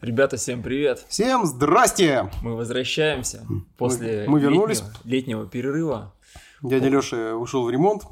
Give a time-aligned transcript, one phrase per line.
[0.00, 1.04] Ребята, всем привет!
[1.08, 2.30] Всем здрасте!
[2.42, 3.46] Мы возвращаемся
[3.76, 4.80] после мы вернулись.
[4.80, 6.14] летнего, летнего перерыва.
[6.62, 8.04] Дядя Леша ушел в ремонт.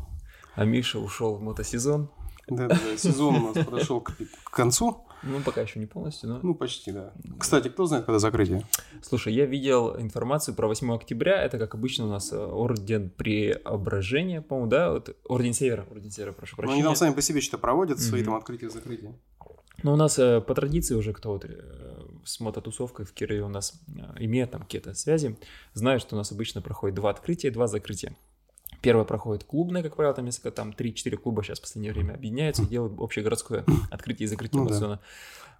[0.55, 2.11] А Миша ушел в мотосезон.
[2.49, 4.13] Да, да, да, сезон у нас подошел к,
[4.45, 5.05] к концу.
[5.23, 6.41] Ну, пока еще не полностью, но...
[6.43, 7.13] Ну, почти, да.
[7.39, 8.65] Кстати, кто знает, когда закрытие?
[9.03, 11.43] Слушай, я видел информацию про 8 октября.
[11.43, 14.93] Это, как обычно, у нас э, орден преображения, по-моему, да?
[14.93, 16.75] Вот, орден Севера, орден Севера, прошу Ну, прощения.
[16.77, 18.27] они там сами по себе что-то проводят, свои Мгм.
[18.31, 19.15] там открытия-закрытия.
[19.83, 21.51] Ну, у нас э, по традиции уже кто вот э,
[22.25, 25.37] с мототусовкой в Кирове у нас э, имеет там какие-то связи,
[25.73, 28.17] знают, что у нас обычно проходит два открытия и два закрытия.
[28.81, 32.63] Первое проходит клубное, как правило, там несколько, там 3-4 клуба сейчас в последнее время объединяются
[32.63, 35.01] и делают общегородское открытие и закрытие Ну да.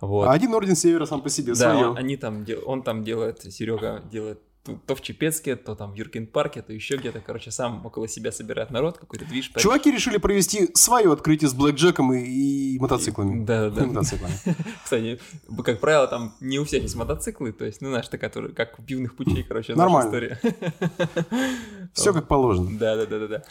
[0.01, 0.29] Вот.
[0.29, 1.89] А один орден Севера сам по себе, Да, свое.
[1.89, 4.41] он, они там, он там делает, Серега делает
[4.77, 8.33] то, в Чепецке, то там в Юркин парке, то еще где-то, короче, сам около себя
[8.33, 9.51] собирает народ, какой-то движ.
[9.57, 13.45] Чуваки решили провести свое открытие с блэкджеком и, и мотоциклами.
[13.45, 14.35] Да, да, И мотоциклами.
[14.85, 15.21] Кстати,
[15.65, 18.79] как правило, там не у всех есть мотоциклы, то есть, ну, знаешь, такая тоже, как
[18.79, 20.09] у пивных путей, короче, Нормально.
[20.09, 20.41] история.
[21.93, 22.69] Все как положено.
[22.79, 23.43] Да, да, да, да, да.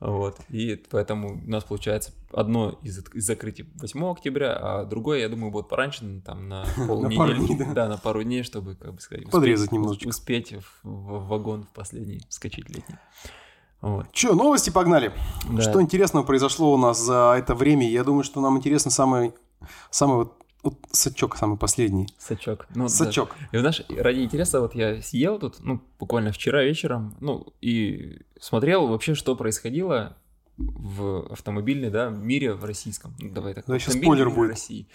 [0.00, 0.38] Вот.
[0.48, 5.50] И поэтому у нас получается одно из, из закрытий 8 октября, а другое, я думаю,
[5.50, 7.58] будет пораньше, ну, там на полнедели.
[7.58, 7.72] да.
[7.74, 10.08] Да, на пару дней, чтобы, как бы сказать, Подрезать немножечко.
[10.08, 12.96] Успеть в, в вагон в последний скачать летний.
[13.80, 14.10] Вот.
[14.12, 15.12] Че, новости погнали.
[15.50, 15.62] Да.
[15.62, 17.88] Что интересного произошло у нас за это время?
[17.88, 19.34] Я думаю, что нам интересно самый,
[19.90, 22.08] самый вот, вот сачок, самый последний.
[22.18, 22.66] Сачок.
[22.74, 22.88] Ну, да.
[22.88, 23.36] Сачок.
[23.52, 28.86] И знаешь, ради интереса, вот я съел тут, ну, буквально вчера вечером, ну, и смотрел
[28.86, 30.16] вообще, что происходило
[30.56, 33.14] в автомобильной, да, мире в российском.
[33.18, 33.66] Ну, давай так.
[33.66, 34.50] Да, автомобильный спойлер будет.
[34.50, 34.88] России.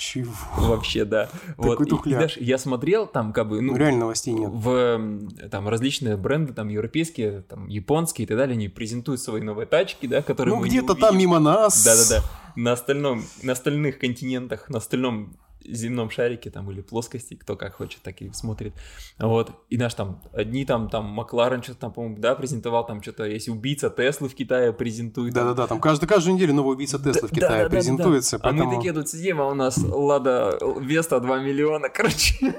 [0.00, 0.32] Ничего.
[0.56, 1.28] Вообще, да.
[1.58, 1.72] Вот.
[1.72, 2.16] Такой И- и тухляк.
[2.16, 4.50] знаешь, я смотрел там, как бы, Ну, ну, реально новостей нет.
[4.50, 5.20] в
[5.50, 10.06] там различные бренды, там европейские, там японские и так далее, они презентуют свои новые тачки,
[10.06, 11.84] да, которые Ну, где-то там мимо нас.
[11.84, 12.24] Да-да-да.
[12.56, 18.02] На остальном, на остальных континентах, на остальном земном шарике там или плоскости, кто как хочет,
[18.02, 18.74] так и смотрит.
[19.18, 19.52] Вот.
[19.68, 23.48] И наш там, одни там, там, Макларен что-то там, по-моему, да, презентовал, там что-то, есть
[23.48, 25.34] убийца Теслы в Китае презентует.
[25.34, 28.38] Да-да-да, там каждую, каждую неделю новый убийца Теслы в Китае да, да, да, презентуется.
[28.42, 32.54] А мы такие тут сидим, а у нас Лада Веста 2 миллиона, короче.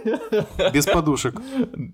[0.73, 1.35] без подушек.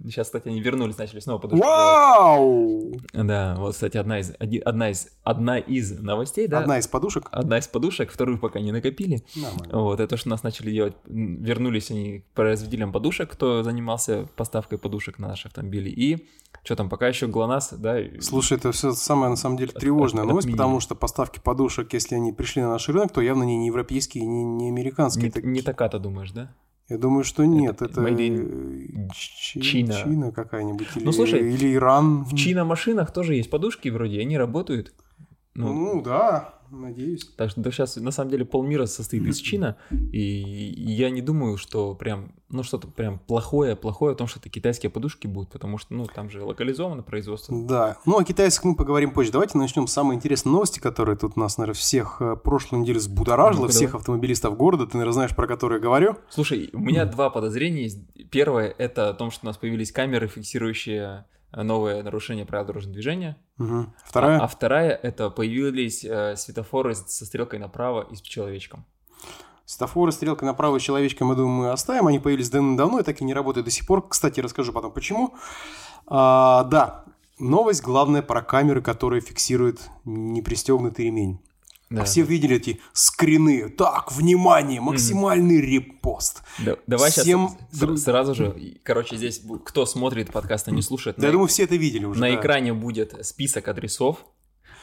[0.04, 1.64] Сейчас, кстати, они вернулись, начали снова подушки.
[1.64, 3.00] Вау!
[3.14, 6.60] Да, вот, кстати, одна из, одна из, одна из новостей, да?
[6.60, 7.28] Одна из подушек.
[7.32, 9.24] Одна из подушек, вторую пока не накопили.
[9.36, 9.80] Нормально.
[9.80, 10.97] Вот, это что нас начали делать.
[11.06, 15.90] Вернулись они к производителям подушек, кто занимался поставкой подушек на наши автомобили.
[15.90, 16.28] И
[16.64, 17.98] что там, пока еще ГЛОНАСС, да?
[18.20, 22.16] Слушай, это все самое, на самом деле, тревожная от- новость, потому что поставки подушек, если
[22.16, 25.24] они пришли на наш рынок, то явно не не европейские, не, не американские.
[25.26, 26.54] не, Это- не такая-то думаешь, да?
[26.90, 27.82] Я думаю, что нет.
[27.82, 28.02] Это Это,
[29.14, 29.94] Чи- Чина.
[29.94, 30.88] Чина какая-нибудь.
[30.96, 32.24] Или, Ну, слушай, или Иран.
[32.24, 34.94] В чино-машинах тоже есть подушки вроде, они работают.
[35.54, 37.26] Ну, Ну, да, надеюсь.
[37.36, 39.78] Так что сейчас на самом деле полмира состоит из чина,
[40.12, 44.50] и я не думаю, что прям, ну что-то прям плохое, плохое в том, что это
[44.50, 47.56] китайские подушки будут, потому что, ну, там же локализовано производство.
[47.68, 47.98] Да.
[48.06, 49.32] Ну, о китайцах мы поговорим позже.
[49.32, 53.64] Давайте начнем с самой интересной новости, которая тут нас, наверное, всех э, прошлую неделю взбудоражила,
[53.64, 54.00] Ну-ка, всех давай.
[54.02, 54.86] автомобилистов города.
[54.86, 56.16] Ты, наверное, знаешь, про которые говорю.
[56.30, 58.00] Слушай, у меня два подозрения есть.
[58.30, 63.38] Первое это о том, что у нас появились камеры, фиксирующие новые нарушения правил дорожного движения.
[63.58, 63.94] Мгм.
[64.06, 64.40] Вторая.
[64.40, 68.86] А, а вторая это появились э, светофоры со стрелкой направо и с человечком.
[69.68, 72.08] Светофоры, стрелка направо, человечком, я думаю, мы оставим.
[72.08, 74.08] Они появились давно и так и не работают до сих пор.
[74.08, 75.36] Кстати, расскажу потом, почему.
[76.06, 77.04] А, да,
[77.38, 81.42] новость главная про камеры, которые фиксируют непристегнутый ремень.
[81.90, 82.04] Да.
[82.04, 83.70] Все видели эти скрины.
[83.70, 86.44] Так, внимание, максимальный репост.
[86.60, 91.16] Да- давай Всем сейчас сразу же, и, короче, здесь кто смотрит подкаст, а не слушает,
[91.18, 92.20] Да, я на, думаю, все это видели уже.
[92.20, 92.36] на да.
[92.36, 94.26] экране будет список адресов,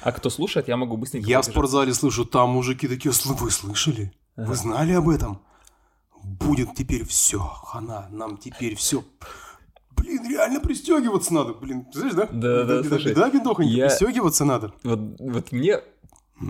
[0.01, 3.51] а кто слушает, я могу быстренько Я в спортзале слышу, там мужики такие, «Сл- вы
[3.51, 4.13] слышали?
[4.37, 4.49] Ага.
[4.49, 5.43] Вы знали об этом?
[6.23, 9.05] Будет теперь все, хана, нам теперь все.
[9.91, 12.27] Блин, реально пристегиваться надо, блин, знаешь, да?
[12.33, 14.73] Да, да, Беда, слушай, беда, бедохонька, я- пристегиваться надо.
[14.83, 15.81] Вот, вот мне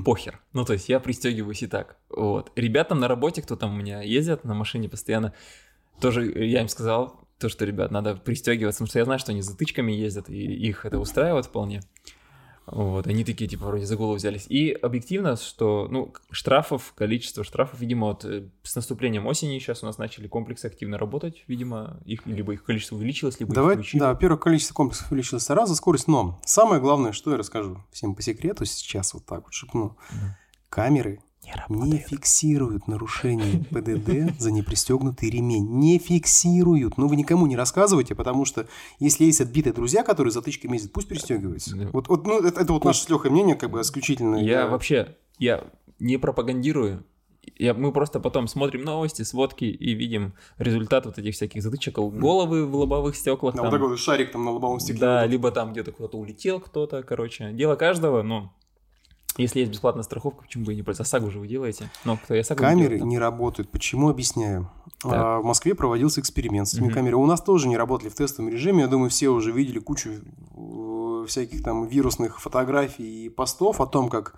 [0.03, 0.41] похер.
[0.53, 1.97] Ну, то есть я пристегиваюсь и так.
[2.09, 2.51] Вот.
[2.57, 5.35] Ребятам на работе, кто там у меня ездят на машине постоянно,
[6.01, 9.43] тоже я им сказал, то, что, ребят, надо пристегиваться, потому что я знаю, что они
[9.43, 11.83] затычками ездят, и их это устраивает вполне.
[12.67, 14.47] Вот, они такие, типа, вроде за голову взялись.
[14.49, 19.87] И объективно, что, ну, штрафов, количество штрафов, видимо, вот э, с наступлением осени сейчас у
[19.87, 24.01] нас начали комплексы активно работать, видимо, их, либо их количество увеличилось, либо их Давай, включили.
[24.01, 28.15] да, во-первых, количество комплексов увеличилось раз за скорость, но самое главное, что я расскажу всем
[28.15, 29.99] по секрету сейчас вот так вот шепну.
[30.11, 30.37] Мгм.
[30.71, 32.07] Камеры Не не работает.
[32.09, 35.69] фиксируют нарушение ПДД за непристегнутый ремень.
[35.79, 36.99] Не фиксируют.
[36.99, 38.67] Но вы никому не рассказывайте, потому что
[38.99, 41.77] если есть отбитые друзья, которые затычками ездят, пусть пристегиваются.
[41.77, 41.89] Да.
[41.93, 44.37] Вот, вот, ну, это, это вот наше с Лехой мнение, как бы исключительно.
[44.37, 45.65] Я вообще, я
[45.99, 47.05] не пропагандирую
[47.57, 52.67] я, мы просто потом смотрим новости, сводки и видим результат вот этих всяких затычек, головы
[52.67, 53.55] в лобовых стеклах.
[53.55, 55.01] Да, там, вот такой вот шарик там на лобовом стекле.
[55.01, 57.53] да, либо там где-то куда-то улетел кто-то, короче.
[57.53, 58.53] Дело каждого, но
[59.37, 61.17] если есть бесплатная страховка, почему бы и не пользоваться?
[61.17, 61.91] ОСАГО же вы делаете.
[62.05, 63.09] Но кто ОСАГО не Камеры там.
[63.09, 63.71] не работают.
[63.71, 64.09] Почему?
[64.09, 64.71] Объясняю.
[65.05, 66.95] А, в Москве проводился эксперимент с этими Мгм.
[66.95, 67.21] камерами.
[67.23, 68.83] У нас тоже не работали в тестовом режиме.
[68.83, 70.11] Я думаю, все уже видели кучу
[70.57, 74.37] э, всяких там вирусных фотографий и постов о том, как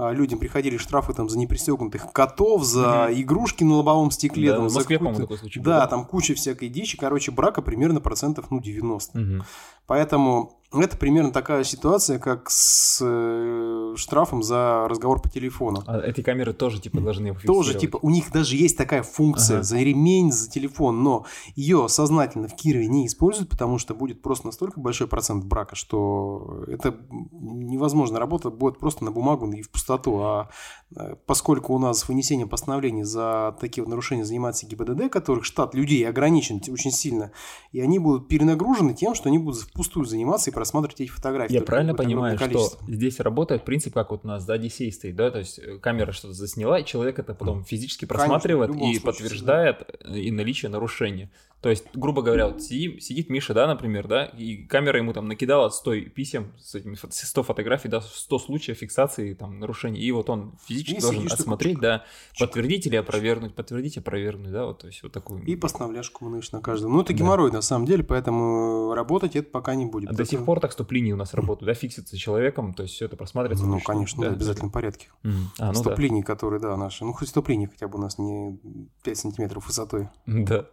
[0.00, 4.50] а, людям приходили штрафы там за непристегнутых котов, за игрушки на лобовом стекле.
[4.50, 6.96] Да, там, в за Москве, по-моему, такой случай был, Да, там куча всякой дичи.
[6.96, 9.18] Короче, брака примерно процентов, ну, 90.
[9.18, 9.44] Мгм.
[9.88, 15.82] Поэтому это примерно такая ситуация, как с э, штрафом за разговор по телефону.
[15.86, 19.62] А эти камеры тоже типа должны Тоже, типа, у них даже есть такая функция Ага.
[19.62, 21.24] за ремень, за телефон, но
[21.54, 26.64] ее сознательно в Кирове не используют, потому что будет просто настолько большой процент брака, что
[26.68, 26.94] это
[27.32, 28.18] невозможно.
[28.18, 30.18] Работа будет просто на бумагу и в пустоту.
[30.18, 30.50] А
[30.94, 36.06] э, поскольку у нас вынесением постановлений за такие вот нарушения занимается ГИБДД, которых штат людей
[36.06, 37.32] ограничен очень сильно,
[37.72, 41.54] и они будут перенагружены тем, что они будут впустую заниматься и просматривать эти фотографии.
[41.54, 45.30] Я правильно понимаю, что здесь работает принцип, как вот у нас за Одиссей стоит, да,
[45.30, 48.94] то есть э, камера что-то засняла, и человек это потом физически Конечно, просматривает любом и
[48.94, 51.30] случае подтверждает э, и наличие нарушения.
[51.60, 55.26] То есть, грубо говоря, вот сидим- сидит Миша, да, например, да, и камера ему там
[55.26, 60.12] накидала 100 писем с этими фо- 100 фотографий, да, 100 случаев фиксации там нарушений, и
[60.12, 62.46] вот он физически И должен сидишь такой, осмотреть, да, чик.
[62.46, 65.42] подтвердить или опровергнуть, подтвердить, опровергнуть, да, вот, то есть вот такую...
[65.46, 66.92] И постановляшку выноешь на каждом.
[66.92, 67.18] Ну, это Да.
[67.18, 70.10] геморрой на самом деле, поэтому работать это пока не будет.
[70.10, 72.94] А до Это- сих пор так стоп-линии у нас работают, да, фиксится человеком, то есть
[72.94, 73.64] все это просматривается.
[73.64, 75.08] Ну, вручную, конечно, да, в обязательном порядке.
[75.24, 75.50] Мгм.
[75.58, 75.78] А, ну да.
[75.80, 77.04] Стоп-линии, которые, да, наши.
[77.04, 78.60] Ну, хоть стоп-линии хотя бы у нас не
[79.02, 80.08] 5 сантиметров высотой.
[80.26, 80.66] Да.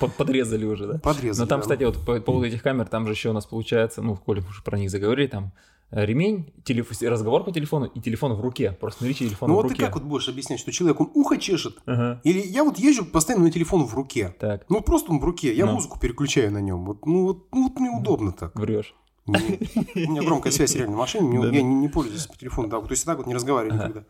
[0.00, 0.98] Под- Подрезали уже, да?
[0.98, 1.44] Подрезали.
[1.44, 1.62] Но там, да.
[1.62, 4.48] кстати, вот по поводу этих камер, там же еще у нас получается, ну, коли мы
[4.48, 5.52] уже про них заговорили, там
[5.90, 8.72] э, ремень, телеф- разговор по телефону и телефон в руке.
[8.80, 9.84] Просто наличие телефона Ну, в вот ты руке.
[9.86, 11.76] как вот будешь объяснять, что человек, он ухо чешет?
[11.86, 12.20] Ага.
[12.24, 14.34] Или я вот езжу постоянно на телефон в руке.
[14.40, 15.54] Так, Ну, просто он в руке.
[15.54, 15.74] Я Ну.
[15.74, 16.84] музыку переключаю на нем.
[16.84, 18.58] Вот, ну, вот, ну, вот мне удобно так.
[18.58, 18.94] врешь.
[19.26, 22.86] Не- У меня громкая связь реально в машине, я не, пользуюсь по телефону, да, то
[22.90, 24.04] есть так вот не разговариваю никогда.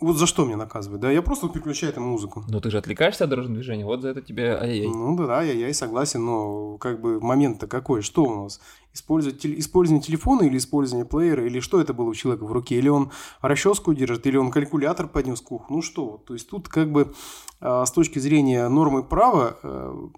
[0.00, 1.02] Вот за что меня наказывают?
[1.02, 2.42] Да, я просто переключаю там музыку.
[2.48, 4.88] Но ты же отвлекаешься от дорожного движения, вот за это тебе ай-яй-яй.
[4.88, 8.00] Ну да, я, я и согласен, но как бы момент-то какой?
[8.00, 8.60] Что у нас?
[8.94, 11.46] Использовать, теле- использование телефона или использование плеера?
[11.46, 12.76] Или что это было у человека в руке?
[12.76, 13.10] Или он
[13.42, 15.74] расческу держит, или он калькулятор поднес к уху?
[15.74, 16.22] Ну что?
[16.26, 17.12] То есть тут как бы
[17.60, 20.08] а, с точки зрения нормы права э,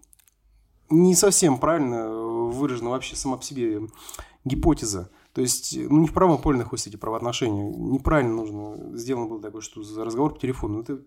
[0.91, 3.81] не совсем правильно выражена вообще сама по себе
[4.45, 5.11] гипотеза.
[5.35, 7.65] То есть, ну, не в правом поле находятся эти правоотношения.
[7.65, 10.83] Неправильно нужно сделано было такое, что за разговор по телефону.
[10.83, 11.01] Это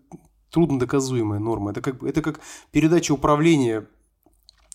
[0.50, 1.70] трудно доказуемая норма.
[1.70, 2.40] Это как, это как
[2.72, 3.86] передача управления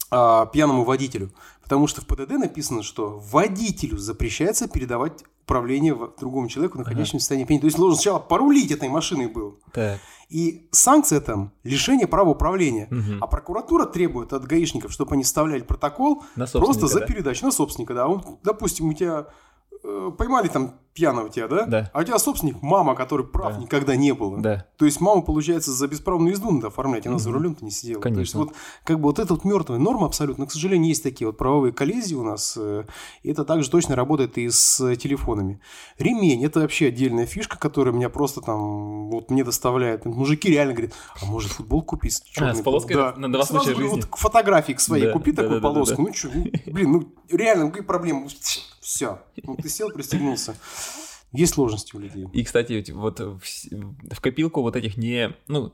[0.09, 1.31] а, пьяному водителю.
[1.71, 7.45] Потому что в ПДД написано, что водителю запрещается передавать управление другому человеку, находящемуся в состоянии
[7.45, 7.61] пьяни.
[7.61, 9.57] То есть должен сначала порулить этой машиной был.
[9.71, 10.01] Так.
[10.27, 12.89] И санкция там– лишение права управления.
[12.91, 13.23] Мгм.
[13.23, 17.05] А прокуратура требует от гаишников, чтобы они вставляли протокол просто за да?
[17.05, 17.93] передачу на собственника.
[17.93, 18.05] Да.
[18.05, 19.27] Он, допустим, у тебя
[19.81, 21.65] э, поймали там пьяного тебя, да?
[21.65, 21.91] Да.
[21.93, 23.61] А у тебя собственник мама, который прав Да.
[23.61, 24.39] никогда не было.
[24.41, 24.65] Да.
[24.77, 27.37] То есть маму, получается, за бесправную езду надо оформлять, она за Мгм.
[27.37, 28.01] рулем-то не сидела.
[28.01, 28.15] Конечно.
[28.15, 28.53] То есть вот
[28.83, 30.45] как бы вот эта вот мертвая норма абсолютно.
[30.47, 32.55] К сожалению, есть такие вот правовые коллизии у нас.
[32.59, 32.83] э,
[33.23, 35.61] И это также точно работает и с телефонами.
[35.97, 40.05] Ремень– это вообще отдельная фишка, которая меня просто там вот мне доставляет.
[40.05, 42.13] Мужики реально говорят, а может футбол купить?
[42.13, 44.01] с чёрной с полоской пол- на два Сразу случая говорю, жизни.
[44.01, 46.01] Вот к фотографии к своей Да, купи да, такую да, да, полоску.
[46.01, 46.29] Ну что,
[46.67, 48.27] блин, ну реально, ну какие проблемы?
[48.81, 49.19] Все.
[49.43, 50.55] Ну ты сел, пристегнулся.
[51.31, 52.25] Есть сложности у людей.
[52.33, 55.73] И, кстати, вот в, в копилку вот этих не, ну,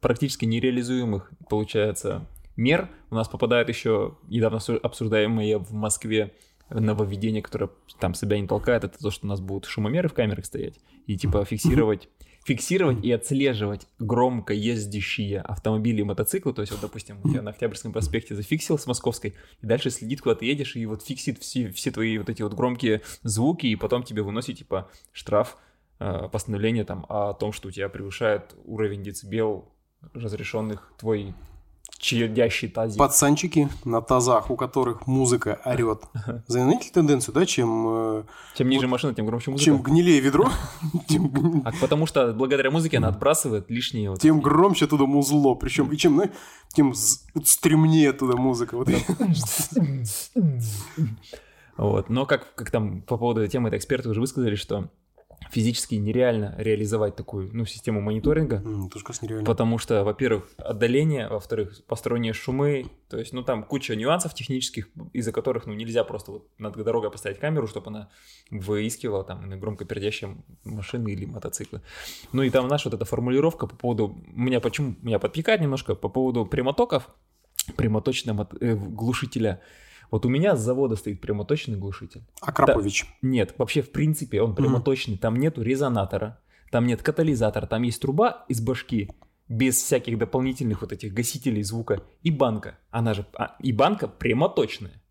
[0.00, 6.34] практически нереализуемых, получается, мер у нас попадает еще недавно обсу- обсуждаемое в Москве
[6.70, 10.44] нововведение, которое там себя не толкает, это то, что у нас будут шумомеры в камерах
[10.44, 12.08] стоять и типа фиксировать
[12.48, 16.54] фиксировать и отслеживать громко ездящие автомобили и мотоциклы.
[16.54, 20.34] То есть, вот, допустим, тебя на Октябрьском проспекте зафиксил с Московской, и дальше следит, куда
[20.34, 24.02] ты едешь, и вот фиксит все, все твои вот эти вот громкие звуки, и потом
[24.02, 25.58] тебе выносит, типа, штраф,
[25.98, 29.70] э, постановление там о том, что у тебя превышает уровень децибел
[30.14, 31.34] разрешенных твой
[31.98, 32.98] чадящий тазик.
[32.98, 36.02] Пацанчики на тазах, у которых музыка орет.
[36.46, 38.22] Заметили тенденцию, да, чем, э,
[38.56, 39.64] Чем ниже машина, тем громче музыка.
[39.64, 40.48] чем гнилее ведро,
[41.08, 45.54] тем, А потому что благодаря музыке она отбрасывает лишние вот тем громче туда музло.
[45.54, 46.22] Причем, и чем,
[46.72, 46.94] тем
[47.34, 48.76] вот стремнее туда музыка.
[48.76, 48.88] Вот.
[51.76, 52.10] Вот.
[52.10, 54.88] Но как, как там по поводу этой темы, это эксперты уже высказали, что
[55.50, 58.56] физически нереально реализовать такую, ну, систему мониторинга.
[58.56, 59.44] М, Тоже, нереально.
[59.44, 65.32] Потому что, во-первых, отдаление, во-вторых, посторонние шумы, то есть, ну, там куча нюансов технических, из-за
[65.32, 68.08] которых, ну, нельзя просто вот над дорогой поставить камеру, чтобы она
[68.50, 71.80] выискивала там громко пердящие машины или мотоциклы.
[72.32, 76.08] Ну, и там наша вот эта формулировка по поводу, меня почему, меня подпекает немножко по
[76.08, 77.08] поводу прямотоков,
[77.76, 79.60] прямоточного мот- э, глушителя.
[80.10, 82.22] Вот у меня с завода стоит прямоточный глушитель.
[82.40, 83.06] Акрапович.
[83.22, 88.44] Нет, вообще в принципе он прямоточный, там нету резонатора, там нет катализатора, там есть труба
[88.48, 89.10] из башки
[89.48, 92.78] без всяких дополнительных вот этих гасителей звука и банка.
[92.90, 95.02] Она же а, и банка прямоточная.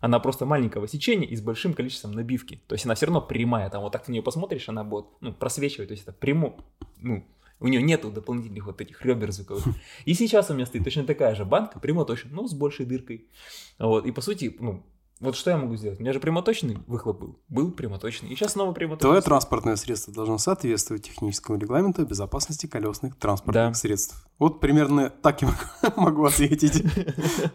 [0.00, 2.62] Она просто маленького сечения и с большим количеством набивки.
[2.66, 3.68] То есть она все равно прямая.
[3.70, 5.88] Там вот так на нее посмотришь, она будет ну, просвечивать.
[5.88, 6.54] То есть это прямо,
[6.96, 7.24] ну,
[7.60, 9.64] у нее нету дополнительных вот этих ребер звуковых.
[10.04, 13.28] И сейчас у меня стоит точно такая же банка, прямоточная, но с большей дыркой.
[13.78, 14.82] Вот, и по сути, ну,
[15.20, 15.98] вот что я могу сделать?
[16.00, 17.38] У меня же прямоточный выхлоп был.
[17.48, 18.30] Был прямоточный.
[18.30, 19.08] И сейчас снова прямоточный.
[19.10, 23.74] Твое транспортное средство должно соответствовать техническому регламенту безопасности колесных транспортных Да.
[23.74, 24.26] средств.
[24.38, 25.50] Вот примерно так я
[25.96, 26.82] могу ответить.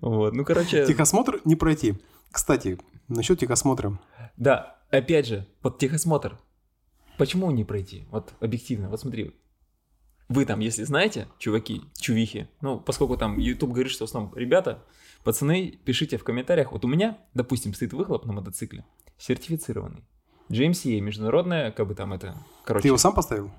[0.00, 1.94] Вот, ну, короче, Техосмотр не пройти.
[2.30, 2.78] Кстати,
[3.08, 3.98] насчет техосмотра.
[4.36, 6.38] да, опять же, вот техосмотр.
[7.18, 8.06] Почему не пройти?
[8.10, 9.32] Вот объективно, вот смотри.
[10.28, 14.82] Вы там, если знаете, чуваки, чувихи, ну, поскольку там YouTube говорит, что в основном ребята,
[15.22, 16.72] пацаны, пишите в комментариях.
[16.72, 18.84] Вот у меня, допустим, стоит выхлоп на мотоцикле,
[19.18, 20.02] сертифицированный.
[20.48, 23.50] GMCA, международная, как бы там это, короче, Ты его сам поставил?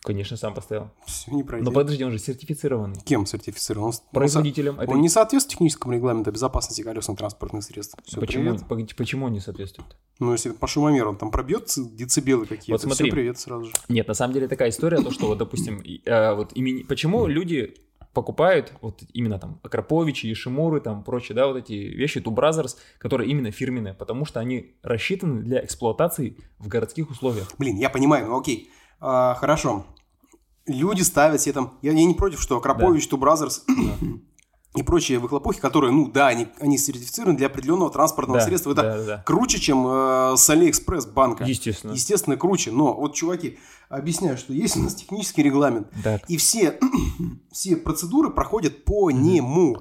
[0.00, 0.90] Конечно, сам поставил.
[1.06, 1.64] Все, не пройти.
[1.64, 3.00] Но подожди, он же сертифицированный.
[3.04, 3.88] Кем сертифицирован?
[3.88, 4.74] Он, Производителем.
[4.78, 7.96] он, это- он не соответствует техническому регламенту безопасности колесно-транспортных средств.
[8.04, 8.96] Все, почему, привет.
[8.96, 9.96] почему он не соответствует?
[10.18, 13.06] Ну, если по шумомеру он там пробьет децибелы какие-то, Вот смотри.
[13.06, 13.72] все, привет сразу же.
[13.88, 16.82] Нет, на самом деле такая история, то, что вот, допустим, э, вот имени...
[16.82, 17.74] почему люди
[18.12, 23.30] покупают вот именно там Акроповичи, Ешимуры, там прочие, да, вот эти вещи, Two Brothers, которые
[23.30, 27.50] именно фирменные, потому что они рассчитаны для эксплуатации в городских условиях.
[27.58, 28.70] Блин, я понимаю, ну окей.
[29.02, 29.84] А, хорошо.
[30.66, 31.78] Люди ставят себе там...
[31.82, 33.62] Я, я не против, что Akrapovič, Two Brothers
[34.74, 38.72] и прочие выхлопухи, которые, ну да, они, они сертифицированы для определенного транспортного Да, средства.
[38.72, 41.44] Это да, да, круче, чем э, с Алиэкспресс банка.
[41.44, 41.92] Естественно.
[41.92, 42.70] Естественно, круче.
[42.70, 43.58] Но вот, чуваки,
[43.90, 45.88] объясняю, что есть у нас технический регламент.
[46.02, 46.20] Да.
[46.28, 46.78] И все,
[47.52, 49.76] все процедуры проходят по нему.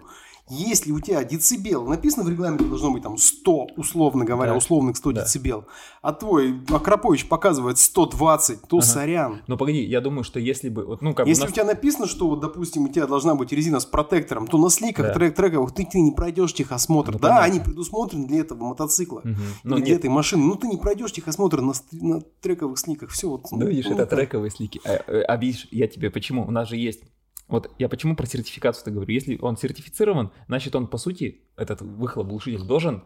[0.54, 4.58] Если у тебя децибел, написано в регламенте, должно быть там 100, условно говоря, Да.
[4.58, 5.22] условных 100 Да.
[5.24, 5.66] децибел,
[6.02, 8.86] а твой Акропович показывает 120, то Ага.
[8.86, 9.42] сорян.
[9.48, 11.64] Но погоди, я думаю, что если бы, вот, ну, как Если у у нас- тебя
[11.66, 15.14] написано, что, вот, допустим, у тебя должна быть резина с протектором, то на сликах Да.
[15.14, 17.14] трек трековых ты, ты не пройдешь техосмотр.
[17.14, 17.46] Ну, да, понятно.
[17.46, 19.22] они предусмотрены для этого мотоцикла.
[19.24, 20.44] Или Ну, для нет, этой машины.
[20.44, 23.10] Ну, ты не пройдешь техосмотр на, на трековых сликах.
[23.12, 23.46] Все, вот.
[23.52, 24.20] Да, видишь, ну, это так.
[24.20, 24.82] трековые слики.
[24.84, 26.46] А, а видишь, я тебе почему?
[26.46, 27.04] У нас же есть...
[27.52, 29.14] Вот я почему про сертификацию-то говорю.
[29.14, 33.04] Если он сертифицирован, значит он, по сути, этот выхлоп глушитель должен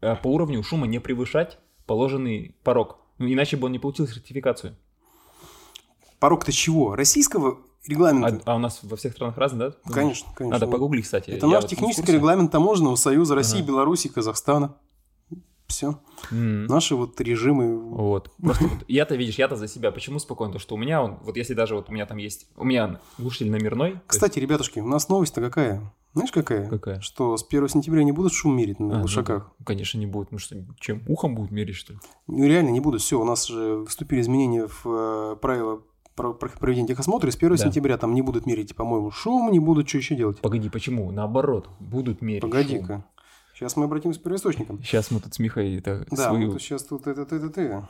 [0.00, 2.98] э, по уровню шума не превышать положенный порог.
[3.18, 4.76] Ну, иначе бы он не получил сертификацию.
[6.20, 6.94] Порог-то чего?
[6.94, 8.42] Российского А, регламента?
[8.44, 9.92] а у нас во всех странах разный, да?
[9.92, 10.58] Конечно, конечно.
[10.60, 11.30] Надо погуглить, кстати.
[11.30, 13.66] Это Я наш вот технический регламент таможенного союза России, Ага.
[13.68, 14.76] Беларуси, Казахстана.
[15.68, 16.00] Все.
[16.32, 16.66] М.
[16.66, 17.78] Наши вот режимы.
[17.78, 18.32] Вот.
[18.42, 19.90] Просто вот я-то, видишь, я-то за себя.
[19.92, 20.54] Почему спокойно?
[20.54, 23.00] То, что у меня он, вот если даже вот у меня там есть, у меня
[23.18, 23.90] глушитель номерной.
[23.90, 25.82] то есть- Кстати, ребятушки, у нас новость-то какая?
[26.14, 26.66] Знаешь, какая?
[26.68, 27.00] Какая?
[27.00, 29.52] Что с 1 сентября не будут шум мерить А, на ну глушаках.
[29.58, 29.64] да.
[29.66, 30.32] Конечно, не будет.
[30.32, 31.98] Ну что, чем ухом будет мерить, что ли?
[32.26, 33.02] Ну, реально не будут.
[33.02, 35.82] Все, у нас же вступили изменения в э, правила
[36.16, 37.28] про- про проведения техосмотра.
[37.28, 37.64] И с 1 Да.
[37.64, 40.40] сентября там не будут мерить, по-моему, шум, не будут что еще делать.
[40.40, 41.12] Погоди, почему?
[41.12, 43.04] Наоборот, будут мерить Погоди-ка.
[43.58, 44.80] Сейчас мы обратимся к первоисточникам.
[44.84, 46.52] Сейчас мы тут с Михой это Да, свою...
[46.52, 47.88] вот сейчас тут это, это, это, это.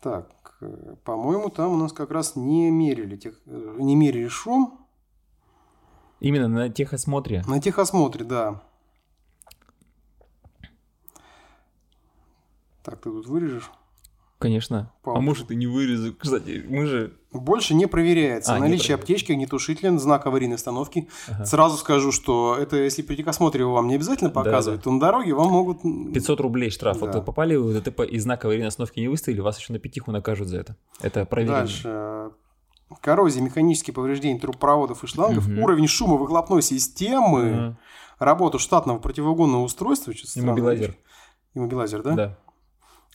[0.00, 4.80] Так, э, по-моему, там у нас как раз не мерили, тех, э, не мерили шум
[6.20, 7.44] Именно на техосмотре.
[7.46, 8.62] на техосмотре, да.
[12.82, 13.70] Так, ты тут вырежешь?
[14.46, 14.92] Конечно.
[15.02, 15.20] А Паузу.
[15.22, 16.14] может и не вырезу.
[16.14, 17.12] Кстати, мы же...
[17.32, 18.52] Больше не проверяется.
[18.52, 19.02] А, не Наличие проверяется.
[19.02, 21.08] аптечки, огнетушителя, знак аварийной остановки.
[21.28, 21.44] Ага.
[21.44, 24.84] Сразу скажу, что это если при техосмотре его вам не обязательно Да, показывать, да.
[24.84, 25.84] то на дороге вам могут...
[25.84, 26.98] м, 500 рублей штраф.
[27.00, 27.06] Да.
[27.06, 30.12] Вот вы попали в ДТП и знак аварийной остановки не выставили, вас еще на пятиху
[30.12, 30.76] накажут за это.
[31.00, 31.58] Это проверено.
[31.58, 32.30] Дальше.
[33.00, 35.58] Коррозия, механические повреждения трубопроводов и шлангов, Мгм.
[35.58, 37.78] уровень шума выхлопной системы, Ага.
[38.20, 40.12] работу штатного противоугонного устройства.
[40.36, 40.94] Иммобилайзер.
[41.54, 42.12] Иммобилайзер, да?
[42.14, 42.38] Да.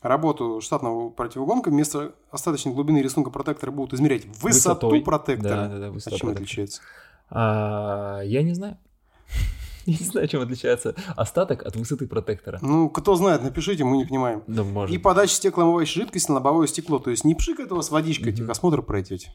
[0.02, 5.02] Работу штатного противоугонка вместо остаточной глубины рисунка протектора будут измерять высоту Высотой.
[5.02, 5.50] протектора.
[5.56, 6.44] Да, да, да, А высота чем протектора.
[6.44, 6.82] отличается?
[7.30, 8.78] А, я не знаю.
[9.88, 12.60] Я не знаю, чем отличается остаток от высоты протектора.
[12.62, 14.44] Ну, кто знает, напишите, мы не понимаем.
[14.46, 14.94] Да, может.
[14.96, 17.00] И подача стеклоомывающей жидкости на лобовое стекло.
[17.00, 18.42] То есть не пшикает у вас водичкой, Мгм.
[18.44, 19.34] техосмотр пройдете.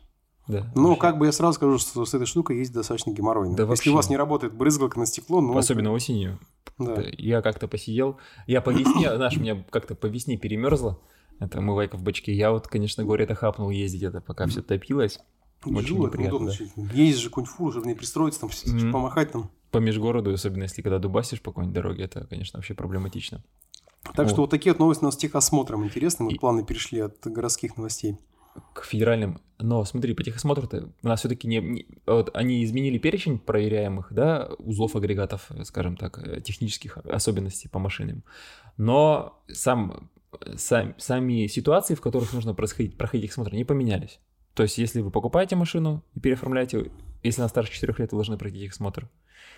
[0.49, 1.01] Да, Но вообще.
[1.01, 3.57] как бы я сразу скажу, что с этой штукой есть достаточно геморройно.
[3.57, 3.91] Да Если вообще.
[3.91, 5.57] у вас не работает брызгалка на стекло, ну...
[5.57, 6.39] Особенно осенью.
[6.79, 7.03] Да.
[7.19, 8.19] Я как-то посидел.
[8.47, 11.01] Я по весне, знаешь, меня как-то по весне перемерзло.
[11.41, 12.33] Это омывайка в бачке.
[12.33, 15.19] Я вот, конечно, горе это хапнул ездить, это пока все топилось.
[15.65, 16.53] Очень это неприятно, неудобно.
[16.77, 16.93] да.
[16.95, 18.93] Ездишь же какой-нибудь фуру, чтобы не пристроиться, там Мгм.
[18.93, 19.51] помахать там.
[19.73, 23.43] По межгороду, особенно если когда дубасишь по какой-нибудь дороге, это, конечно, вообще проблематично.
[24.15, 24.39] Так что Вот.
[24.45, 26.27] вот такие вот новости у нас с техосмотром интересны.
[26.27, 28.17] Мы И- плавно перешли от городских новостей.
[28.73, 29.41] К федеральным.
[29.59, 34.51] Но смотри, по техосмотру-то у нас все-таки не, не- вот они изменили перечень проверяемых, да,
[34.59, 38.23] узлов агрегатов, скажем так, э, технических особенностей по машинам.
[38.77, 40.11] Но сам,
[40.57, 44.21] сам- сами ситуации, в которых нужно происходить, проходить техосмотр, не поменялись.
[44.53, 46.91] То есть, если вы покупаете машину и переоформляете,
[47.23, 49.09] если она старше 4 лет, вы должны пройти техосмотр.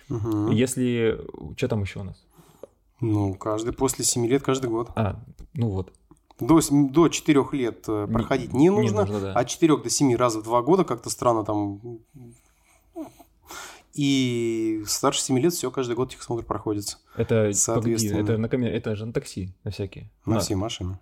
[0.07, 0.51] Мгм.
[0.51, 1.19] Если...
[1.57, 2.25] Что там еще у нас?
[3.01, 4.89] Ну, каждый после 7 лет, каждый год.
[4.95, 5.93] А, ну вот.
[6.39, 9.33] До, до 4 лет э, Не- проходить не нужно, нужно, да.
[9.33, 11.99] от 4 до 7 раз в 2 года как-то странно там.
[13.93, 18.19] И старше 7 лет все, каждый год техосмотр проходится Это, погоди, Соответственно.
[18.21, 20.09] это, на, камер- это же на такси, на всякие.
[20.25, 20.97] на На- все машины.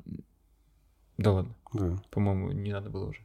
[1.17, 2.01] Да ладно, Да.
[2.11, 3.19] по-моему, не надо было уже.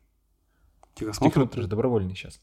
[0.94, 1.30] Техосмотр.
[1.34, 2.40] Техосмотр же добровольный сейчас.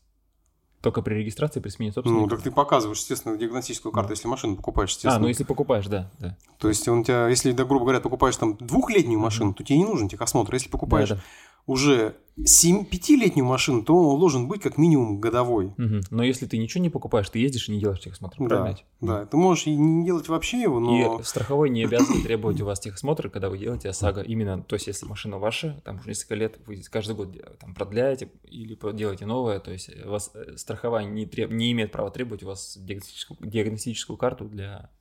[0.82, 2.22] Только при регистрации, при смене собственника.
[2.22, 5.18] Ну, так ты показываешь, естественно, диагностическую карту, если машину покупаешь, естественно.
[5.18, 6.38] а, ну если покупаешь, да, да.
[6.58, 9.78] То есть он у тебя, если, да, грубо говоря, покупаешь там двухлетнюю машину, то тебе
[9.78, 10.54] не нужен техосмотр.
[10.54, 11.22] Если покупаешь Да, да.
[11.70, 15.74] Уже сем- пятилетнюю машину, то он должен быть как минимум годовой.
[15.78, 16.02] Мгм.
[16.10, 18.78] Но если ты ничего не покупаешь, ты ездишь и не делаешь техосмотр, Да, правильно?
[19.02, 19.26] да.
[19.26, 21.20] Ты можешь и не делать вообще его, но...
[21.20, 24.22] И страховой не обязан требовать у вас техосмотр, когда вы делаете ОСАГО.
[24.22, 28.32] Именно, то есть, если машина ваша, там уже несколько лет, вы каждый год там, продляете
[28.46, 32.44] или делаете новое, то есть у вас э, страховая не, треб- не имеет права требовать
[32.44, 34.99] у вас диагностическую, диагностическую карту для э,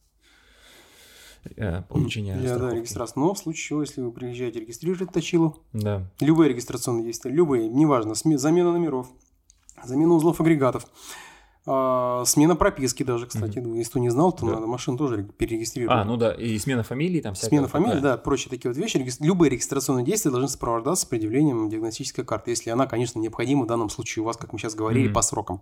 [1.88, 2.76] получения Для да, страховки.
[2.78, 3.20] регистрации.
[3.20, 6.08] Но в случае чего, если вы приезжаете регистрировать точилу, Да.
[6.20, 9.08] любые регистрационные действия, любые, неважно, замена номеров,
[9.84, 10.86] замена узлов агрегатов,
[11.70, 13.58] а, смена прописки даже, кстати.
[13.58, 14.52] Ну, Если кто не знал, то Да.
[14.54, 15.98] надо машину тоже реги- перерегистрировать.
[16.00, 18.96] А, ну да, и смена фамилии там всякая Смена фамилии, да, прочие такие вот вещи.
[19.20, 24.22] Любые регистрационные действия должны сопровождаться предъявлением диагностической карты, если она, конечно, необходима в данном случае
[24.22, 25.14] у вас, как мы сейчас говорили, Мгм.
[25.14, 25.60] по срокам.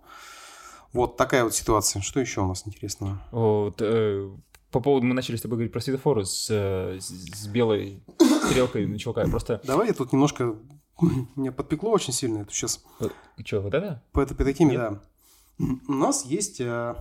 [0.93, 2.01] Вот такая вот ситуация.
[2.01, 3.21] Что еще у нас интересного?
[3.31, 4.29] Вот, э,
[4.77, 8.03] по поводу, мы начали с тобой говорить про светофоры с, э, с, белой
[8.45, 9.25] стрелкой на чувака.
[9.25, 10.55] Просто, Давай я тут немножко...
[11.35, 12.83] Меня подпекло очень сильно это сейчас.
[13.43, 14.03] что, вот это?
[14.11, 14.75] По этой, по Нет?
[14.75, 15.01] да.
[15.87, 16.93] У нас есть э,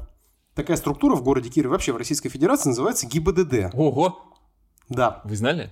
[0.55, 3.75] такая структура в городе Кирове, вообще в Российской Федерации, называется ГИБДД.
[3.75, 4.33] Ого!
[4.89, 5.21] Да.
[5.25, 5.71] Вы знали?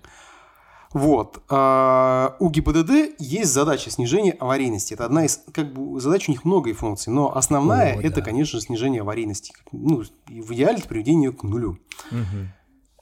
[0.94, 1.42] Вот.
[1.48, 4.94] А, у ГИБДД есть задача снижения аварийности.
[4.94, 8.16] Это одна из, как бы, задач у них много и функций, но основная О, это,
[8.16, 8.22] да.
[8.22, 9.52] конечно же, снижение аварийности.
[9.72, 11.78] Ну, в идеале это приведение к нулю.
[12.12, 12.52] Мгм.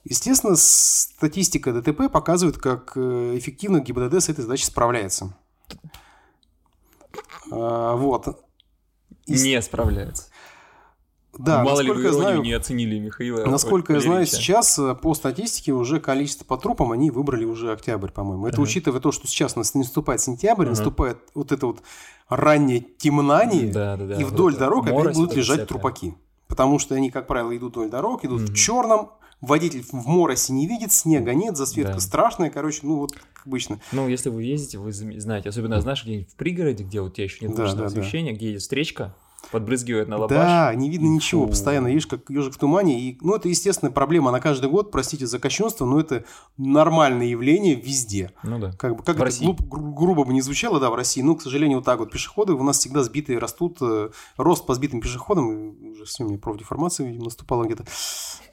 [0.05, 5.37] Естественно, статистика ДТП показывает, как э, эффективно ГИБДД с этой задачей справляется.
[7.51, 8.43] А, Вот.
[9.27, 10.32] И Не справляется.
[11.39, 13.47] Да, Мало ли вы насколько я иронию знаю, не оценили Михаила.
[13.47, 18.11] Насколько я знаю, сейчас э, по статистике уже количество по трупам они выбрали уже октябрь,
[18.11, 18.47] по-моему.
[18.47, 18.63] Это Ага.
[18.65, 20.71] учитывая то, что сейчас у нас наступает сентябрь, Ага.
[20.71, 21.83] наступает вот это вот
[22.29, 24.21] раннее темнание, Да, да, да.
[24.21, 25.67] и вот вдоль это дорог опять будут вот лежать всякое.
[25.67, 26.15] трупаки.
[26.49, 28.55] Потому что они, как правило, идут вдоль дорог, идут в Мгм.
[28.55, 32.01] черном, водитель в моросе не видит, снега нет, засветка Да.
[32.01, 33.81] страшная, короче, ну вот как обычно.
[33.91, 37.47] Ну, если вы ездите, вы знаете, особенно, знаешь, где-нибудь в пригороде, где у тебя еще
[37.47, 37.85] нет Да, да, да.
[37.87, 39.15] освещения, где едет встречка,
[39.53, 40.37] подбрызгивает на лобаш.
[40.37, 43.01] Да, не видно ничего, постоянно едешь как ежик в тумане.
[43.01, 46.25] И, ну, это естественная проблема, она каждый год, простите за кощунство, но это
[46.57, 48.33] нормальное явление везде.
[48.43, 48.73] Ну да.
[48.73, 49.45] Как, бы, как В это России.
[49.47, 52.11] глуп- гру- грубо бы не звучало, да, в России, ну, к сожалению, вот так вот.
[52.11, 53.79] Пешеходы у нас всегда сбитые растут.
[53.81, 57.85] э, Рост по сбитым пешеходам, уже все, у меня профдеформация, видимо, наступала где-то.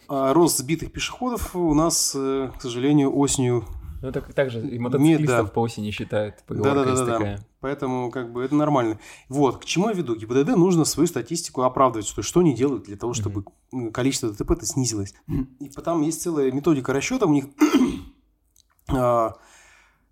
[0.07, 3.65] А рост сбитых пешеходов у нас, э, к сожалению, осенью.
[4.01, 5.51] Ну, это так же и мотоциклистов да.
[5.51, 6.43] по осени считают.
[6.47, 7.17] Поговорка есть Да-да-да-да.
[7.17, 7.47] такая.
[7.59, 8.99] Поэтому, как бы, это нормально.
[9.27, 10.15] Вот, к чему я веду?
[10.15, 14.65] ГИБДД нужно свою статистику оправдывать, что, что они делают для того, чтобы м, количество ДТП-то
[14.65, 15.13] снизилось.
[15.59, 17.45] И потом есть целая методика расчета у них.
[18.87, 19.33] а,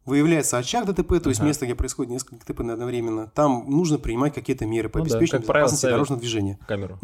[0.06, 1.47] Выявляется очаг ДТП, то есть Ага.
[1.47, 3.28] место, где происходит несколько ДТП одновременно.
[3.28, 6.58] Там нужно принимать какие-то меры по Ну да, обеспечению правило, безопасности дорожного движения.
[6.65, 6.97] Камеру.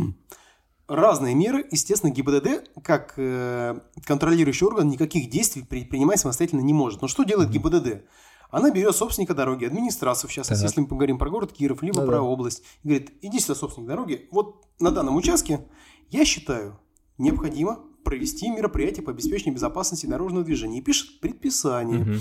[0.93, 7.01] Разные меры, естественно, ГИБДД, как э, контролирующий орган, никаких действий при- принимать самостоятельно не может.
[7.01, 8.03] Но что делает ГИБДД?
[8.51, 10.69] Она берет собственника дороги, администрацию, в частности, Так.
[10.69, 12.12] если мы поговорим про город Киров, либо Да-да.
[12.12, 15.65] про область, и говорит, иди сюда, собственник дороги, вот на данном участке
[16.12, 16.79] я считаю
[17.17, 20.77] необходимо провести мероприятие по обеспечению безопасности дорожного движения.
[20.77, 21.99] И пишет предписание.
[21.99, 22.19] Мгм.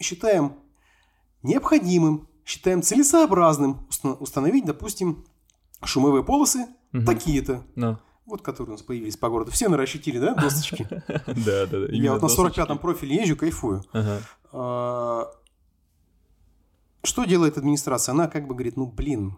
[0.00, 0.54] Считаем
[1.44, 5.24] необходимым, считаем целесообразным уста- установить, допустим,
[5.84, 7.06] шумовые полосы Мгм.
[7.06, 7.62] такие-то.
[7.74, 7.98] Ну.
[8.26, 9.50] Вот которые у нас появились по городу.
[9.50, 10.86] Все наращитили, да, досточки?
[11.08, 11.86] Да, да, да.
[11.90, 13.82] Я вот на 45-м профиле езжу, кайфую.
[14.52, 15.30] А,
[17.02, 18.12] Что делает администрация?
[18.12, 19.36] Она как бы говорит, ну, блин.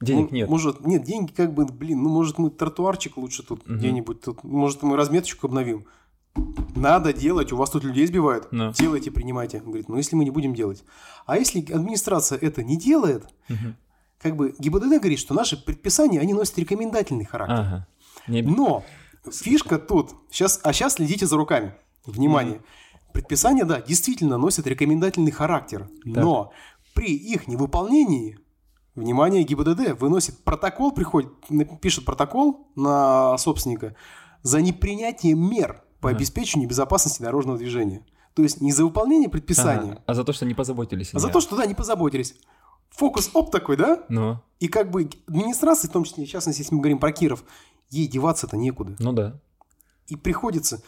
[0.00, 0.48] Денег ну, нет.
[0.48, 4.82] Может, нет, деньги как бы, блин, ну, может, мы тротуарчик лучше тут где-нибудь тут, может,
[4.82, 5.86] мы разметочку обновим.
[6.74, 9.58] надо делать, у вас тут людей сбивают, делайте, принимайте.
[9.58, 10.82] Он говорит, ну если мы не будем делать.
[11.26, 13.26] А если администрация это не делает.
[14.22, 17.56] Как бы ГИБДД говорит, что наши предписания, они носят рекомендательный характер.
[17.58, 17.86] Ага.
[18.28, 18.84] Не- Но
[19.30, 21.74] фишка тут, сейчас, а сейчас следите за руками.
[22.06, 22.60] Внимание.
[23.12, 25.88] Предписания, да, действительно носят рекомендательный характер.
[26.04, 26.52] Но
[26.94, 28.38] при их невыполнении,
[28.94, 31.30] внимание, ГИБДД выносит протокол, приходит,
[31.80, 33.94] пишет протокол на собственника
[34.42, 36.16] за непринятие мер по Ага.
[36.18, 38.04] обеспечению безопасности дорожного движения.
[38.34, 40.02] То есть не за выполнение предписания, Ага.
[40.06, 41.10] А за то, что не позаботились.
[41.14, 42.34] а за то, что, да, не позаботились.
[42.96, 44.02] Фокус оп такой, да?
[44.08, 47.42] Ну, И как бы администрации, в том числе, в частности, если мы говорим про Киров,
[47.90, 48.94] ей деваться-то некуда.
[48.98, 49.40] ну да.
[50.08, 50.82] И приходится,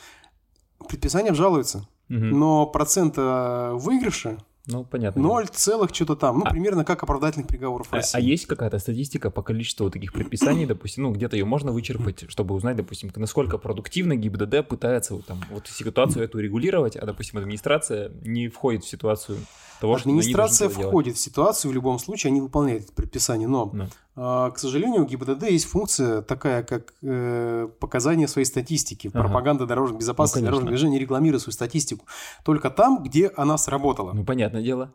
[0.89, 2.39] предписание обжалуется, Мгм.
[2.39, 5.21] но процент э, выигрыша Ну, понятно.
[5.23, 6.39] 0 целых что-то там.
[6.39, 8.17] Ну, А- примерно как оправдательных приговоров в А, России.
[8.17, 12.55] а есть какая-то статистика по количеству таких предписаний, допустим, ну, где-то ее можно вычерпать, чтобы
[12.55, 18.11] узнать, допустим, насколько продуктивно ГИБДД пытается вот, там, вот ситуацию эту регулировать, а, допустим, администрация
[18.23, 19.39] не входит в ситуацию
[19.81, 23.89] того, что Администрация входит в ситуацию, в любом случае они выполняют это предписание, но, Ну.
[24.17, 29.25] А, к сожалению, у ГИБДД есть функция такая, как э, показание своей статистики, Ага.
[29.25, 30.51] пропаганда дорожной безопасности, Ну, конечно.
[30.61, 32.07] дорожного движения, рекламирует свою статистику
[32.45, 34.13] только там, где она сработала.
[34.13, 34.93] Ну, понятное дело.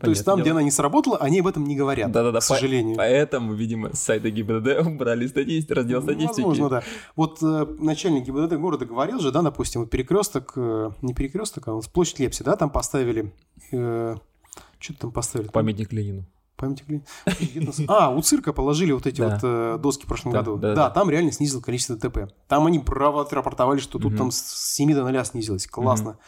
[0.00, 2.54] То есть там, где она не сработала, они об этом не говорят, Да-да-да, к по-
[2.54, 2.94] сожалению.
[2.96, 6.42] Поэтому, видимо, с сайта ГИБДД убрали статистику, раздел статистики.
[6.42, 6.82] Возможно, да.
[7.16, 11.72] Вот э, начальник ГИБДД города говорил же, да, допустим, вот перекресток, э, не перекресток, а
[11.72, 13.32] вот площадь Лепси, да, там поставили,
[13.70, 15.48] что-то там поставили.
[15.48, 16.24] Памятник Ленину.
[16.58, 17.02] Памятник ли?
[17.40, 19.28] Где-то на с- А, у цирка положили вот эти Да.
[19.30, 20.56] вот э, доски в прошлом Да, году.
[20.58, 22.30] да, там реально снизил количество ДТП.
[22.48, 24.40] Там они браво отрапортовали, что тут там с
[24.74, 25.66] 7 до 0 снизилось.
[25.68, 26.18] Классно.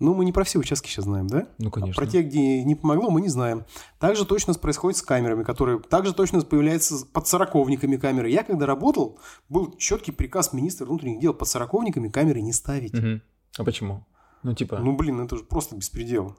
[0.00, 1.48] Ну, мы не про все участки сейчас знаем, да?
[1.58, 2.00] Ну, А конечно.
[2.00, 3.64] Про те, где не помогло, мы не знаем.
[3.98, 8.30] Также точно происходит с камерами, которые также точно появляются под сороковниками камеры.
[8.30, 12.92] Я когда работал, был четкий приказ министра внутренних дел под сороковниками камеры не ставить.
[12.94, 13.22] Мгм.
[13.58, 14.06] А почему?
[14.44, 14.78] Ну, типа...
[14.78, 16.36] Ну, блин, это же просто беспредел.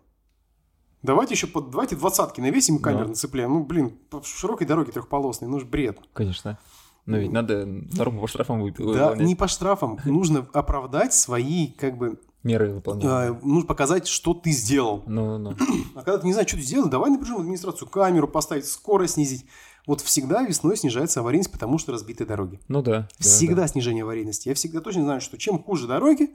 [1.02, 3.10] Давайте еще под, давайте двадцатки навесим и камеры Да.
[3.10, 3.54] нацепляем.
[3.54, 5.98] Ну, блин, по широкой дороге трехполосной, ну ж бред.
[6.14, 6.58] Конечно.
[7.06, 9.20] Но ведь надо норму по штрафам вы- Да, выполнять.
[9.28, 9.98] не по штрафам.
[10.06, 13.06] Нужно оправдать свои, как бы, Меры выполнять.
[13.06, 15.04] э, нужно показать, что ты сделал.
[15.08, 15.56] Ну, ну.
[15.96, 19.46] А когда ты не знаешь, что ты сделал, давай напряжем администрацию, камеру поставить, скорость снизить.
[19.90, 22.60] Вот всегда весной снижается аварийность, потому что разбитые дороги.
[22.68, 22.92] Ну да.
[22.92, 24.48] да, Всегда снижение аварийности.
[24.48, 26.30] Я всегда точно знаю, что чем хуже дороги,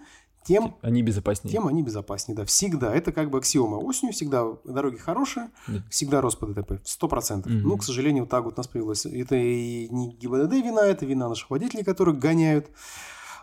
[0.45, 0.89] тем, да.
[0.89, 1.53] Они безопаснее.
[1.53, 2.37] тем они безопаснее.
[2.37, 2.93] Да, всегда.
[2.93, 3.77] Это как бы аксиома.
[3.77, 5.85] Осенью всегда дороги хорошие, Да.
[5.89, 6.81] всегда рост по ДТП.
[6.85, 7.53] Сто процентов.
[7.53, 7.69] Мгм.
[7.69, 9.07] Ну, к сожалению, вот так вот у нас появилось.
[9.07, 12.67] Это и не ГИБДД вина, это вина наших водителей, которых гоняют.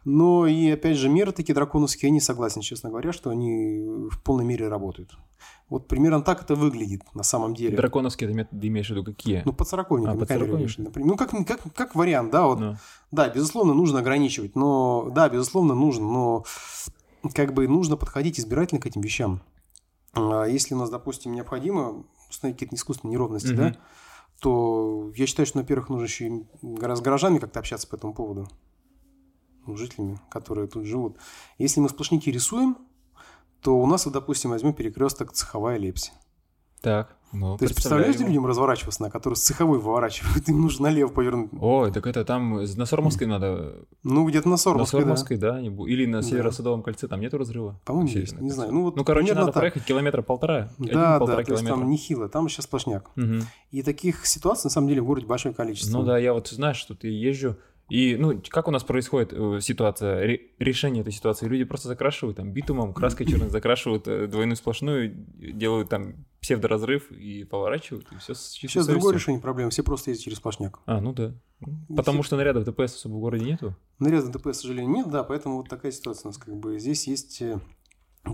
[0.03, 4.21] Но и, опять же, меры такие драконовские, я не согласен, честно говоря, что они в
[4.23, 5.11] полной мере работают.
[5.69, 7.77] Вот примерно так это выглядит на самом деле.
[7.77, 9.41] Драконовские ты методы имеешь в виду какие?
[9.45, 10.67] Ну, под сороковниками А, под камеры сороковниками.
[10.67, 11.07] вешали, например.
[11.09, 12.59] Ну, как, как, как вариант, да, вот.
[12.59, 12.75] Ну.
[13.11, 15.09] Да, безусловно, нужно ограничивать, но...
[15.11, 16.45] Да, безусловно, нужно, но
[17.35, 19.41] как бы нужно подходить избирательно к этим вещам.
[20.13, 23.57] А Если у нас, допустим, необходимо установить какие-то искусственные неровности, Мгм.
[23.57, 23.75] да,
[24.41, 28.47] то я считаю, что, во-первых, нужно еще и с горожанами как-то общаться по этому поводу.
[29.67, 31.17] Ну, жителями, которые тут живут.
[31.57, 32.77] Если мы сплошники рисуем,
[33.61, 36.11] то у нас, вот, допустим, возьмем перекресток Цеховая Лепси.
[36.81, 41.09] Так, ну, То есть, представляешь, людям разворачиваться, на который с Цеховой выворачивают, им нужно налево
[41.09, 41.51] повернуть.
[41.61, 43.85] Ой, так это там на Сормовской надо.
[44.01, 45.03] Ну, где-то на На Сормовской, да.
[45.03, 45.61] Сормовской, да.
[45.61, 46.23] не бу- Или на.
[46.23, 47.79] Северо-Садовом кольце, там нету разрыва?
[47.85, 48.71] По-моему, есть, не знаю.
[48.73, 49.61] Ну, вот Ну, короче, надо так.
[49.61, 50.71] проехать километра полтора.
[50.79, 53.11] Да, один-полтора да, то есть там нехило, там сейчас сплошняк.
[53.15, 53.43] Мгм.
[53.69, 55.99] И таких ситуаций, на самом деле, в городе большое количество.
[55.99, 57.57] Ну да, я вот знаешь, что ты езжу.
[57.91, 61.45] И, ну, как у нас происходит э, ситуация, ре- решение этой ситуации?
[61.45, 67.43] Люди просто закрашивают там битумом, краской черной закрашивают э, двойную сплошную, делают там псевдоразрыв и
[67.43, 70.79] поворачивают, и все с Сейчас другое решение проблемы, все просто ездят через сплошняк.
[70.85, 71.33] А, ну да.
[71.93, 73.75] Потому что нарядов ДПС особо в городе нету.
[73.99, 76.79] Нареза ДП, к сожалению, нет, да, поэтому вот такая ситуация у нас как бы.
[76.79, 77.59] Здесь есть э,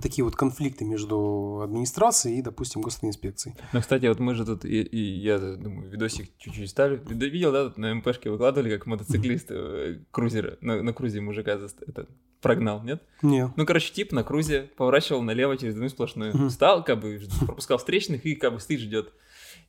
[0.02, 3.56] такие вот конфликты между администрацией и, допустим, госинспекцией.
[3.74, 7.02] Но, кстати, вот мы же тут, и, и я думаю, видосик чуть-чуть ставлю.
[7.10, 11.58] Да, видел, да, тут на МПшке выкладывали, как мотоциклист э, крузера, на, на крузе мужика
[11.58, 12.08] заст- это,
[12.42, 13.02] прогнал, нет?
[13.22, 13.52] Не.
[13.56, 16.36] Ну, короче, тип на крузе поворачивал налево через двойную сплошную.
[16.36, 16.50] Мгм.
[16.50, 19.14] Встал, как бы, пропускал встречных и как бы стоит, ждет.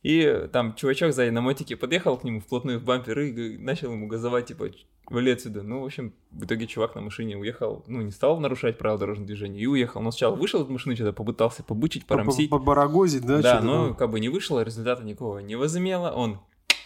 [0.03, 4.07] И там чувачок сзади на мотике подъехал к нему вплотную в бампер и начал ему
[4.07, 5.63] газовать, типа, «Ч- вали отсюда.
[5.63, 9.27] Ну, в общем, в итоге чувак на машине уехал, ну, не стал нарушать правила дорожного
[9.27, 10.01] движения и уехал.
[10.01, 12.49] Но сначала вышел из машины, что-то попытался побычить, порамсить.
[12.49, 13.41] Побарагозить, да?
[13.41, 16.11] Да, но как бы не вышло, результата никакого не возымело.
[16.11, 16.39] Он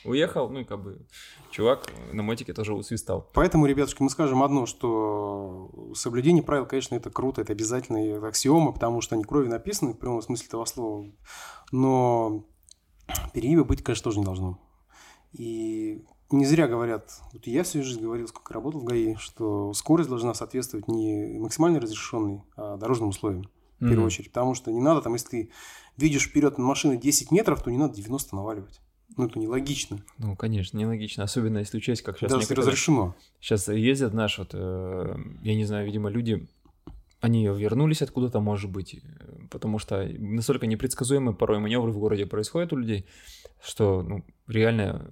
[0.05, 1.05] уехал, ну, и как бы
[1.51, 3.29] чувак на мотике тоже усвистал.
[3.33, 8.71] Поэтому, ребятушки, мы скажем одно, что соблюдение правил, конечно, это круто, это обязательно, это аксиома,
[8.71, 11.05] потому что они крови написаны в прямом смысле этого слова.
[11.71, 12.45] Но
[13.33, 14.59] перегиба быть, конечно, тоже не должно.
[15.31, 20.09] И не зря говорят, вот я всю жизнь говорил, сколько работал в ГАИ, что скорость
[20.09, 24.29] должна соответствовать не максимально разрешенной, а дорожным условиям, в первую очередь.
[24.31, 25.49] Потому что не надо, там, если ты
[25.97, 28.81] видишь вперед на машины 10 метров, то не надо 90 наваливать.
[29.15, 30.03] Ну, это нелогично.
[30.17, 31.23] Ну, конечно, нелогично.
[31.23, 33.15] Особенно если учесть, как сейчас Даже некоторые- разрешено.
[33.39, 36.47] Сейчас ездят, знаешь, вот, э, я не знаю, видимо, люди,
[37.21, 38.99] они вернулись откуда-то, может быть, э,
[39.51, 43.05] потому что настолько непредсказуемые порой маневры в городе происходят у людей,
[43.61, 45.07] что, ну, реально,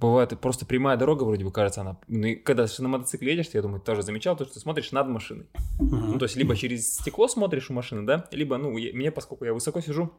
[0.00, 1.98] бывает просто прямая дорога, вроде бы, кажется, она...
[2.08, 4.92] Ну, и когда ты на мотоцикле едешь, я думаю, тоже замечал, то, что ты смотришь
[4.92, 5.46] над машиной.
[5.78, 9.44] Ну, то есть, либо через стекло смотришь у машины, да, либо, ну, я- мне, поскольку
[9.44, 10.12] я высоко сижу,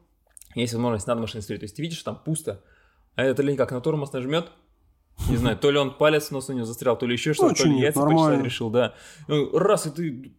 [0.54, 1.60] есть возможность над машиной смотреть.
[1.60, 2.62] То есть, ты видишь, там пусто,
[3.16, 4.50] а этот олень как на тормоз нажмет,
[5.28, 7.54] не знаю, то ли он палец в нос у него застрял, то ли еще что-то,
[7.54, 8.94] то чё ли яйца почесать решил, да.
[9.28, 10.32] Ну, Раз, и ты...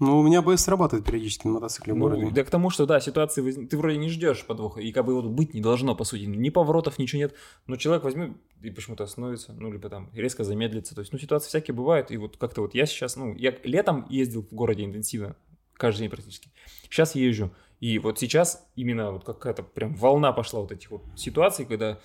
[0.00, 2.30] Ну, у меня БС срабатывает периодически на мотоцикле в Ну, городе.
[2.30, 5.12] да к тому, что, да, ситуации возник- ты вроде не ждешь подвоха, и как бы
[5.12, 6.22] его быть не должно, по сути.
[6.22, 7.34] Ни поворотов, ничего нет.
[7.66, 8.32] Но человек возьмет
[8.62, 10.94] и почему-то остановится, ну, либо там резко замедлится.
[10.94, 12.10] То есть, ну, ситуации всякие бывают.
[12.10, 15.36] И вот как-то вот я сейчас, ну, я летом ездил в городе интенсивно,
[15.74, 16.50] каждый день практически.
[16.84, 17.50] Сейчас езжу.
[17.80, 21.98] И вот сейчас именно вот какая-то прям волна пошла вот этих вот ситуаций, когда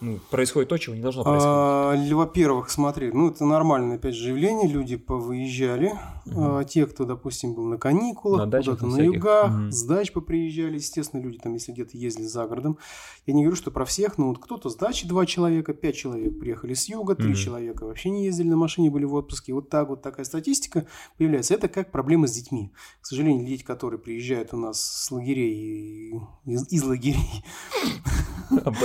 [0.00, 2.12] ну, происходит то, чего не должно происходить.
[2.12, 5.94] А, Во-первых, смотри, ну это нормальное опять же явление, люди повыезжали,
[6.26, 6.56] Мгм.
[6.58, 9.14] а, те, кто, допустим, был на каникулах, На куда-то на всяких.
[9.14, 9.72] югах, Мгм.
[9.72, 12.78] с дач поприезжали, естественно, люди там, если где-то ездили за городом.
[13.26, 16.38] Я не говорю, что про всех, но вот кто-то с дачи два человека, пять человек
[16.38, 17.36] приехали с юга, три Мгм.
[17.36, 19.54] человека вообще не ездили на машине, были в отпуске.
[19.54, 21.54] Вот так вот такая статистика появляется.
[21.54, 22.70] Это как проблема с детьми.
[23.00, 27.42] К сожалению, дети, которые приезжают у нас с лагерей, из, из лагерей,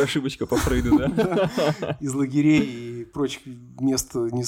[0.01, 1.97] Ошибочка по Фрейду, да?
[1.99, 3.41] из лагерей и прочих
[3.79, 4.43] мест, не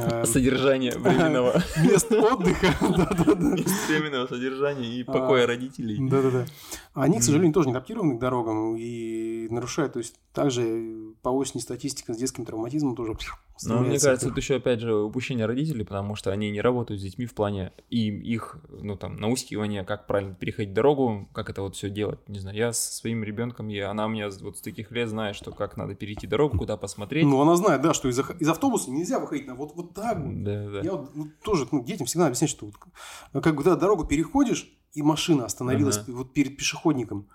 [0.00, 1.62] э, Содержание временного.
[1.82, 2.74] мест отдыха.
[2.80, 3.56] Да-да-да.
[3.88, 5.96] Временного содержания и покоя А, родителей.
[6.08, 6.46] Да-да-да.
[6.94, 9.94] Они, к сожалению, тоже не адаптированы к дорогам и нарушают.
[9.94, 13.16] То есть, также по осени статистика с детским травматизмом тоже
[13.64, 17.02] Но мне кажется, это еще опять же упущение родителей, потому что они не работают с
[17.02, 21.76] детьми в плане и их, ну там, наускивания, как правильно переходить дорогу, как это вот
[21.76, 22.20] все делать.
[22.28, 25.34] Не знаю, я со своим ребенком, я, она у меня вот с таких лет знает,
[25.34, 27.24] что как надо перейти дорогу, куда посмотреть.
[27.24, 30.44] Ну, она знает, да, что из, из автобуса нельзя выходить на вот, вот так вот.
[30.44, 30.80] Да, да.
[30.82, 35.46] Я вот, ну, тоже ну, детям всегда объясняю, что вот, когда дорогу переходишь, и машина
[35.46, 36.12] остановилась Ага.
[36.12, 37.28] вот перед пешеходником,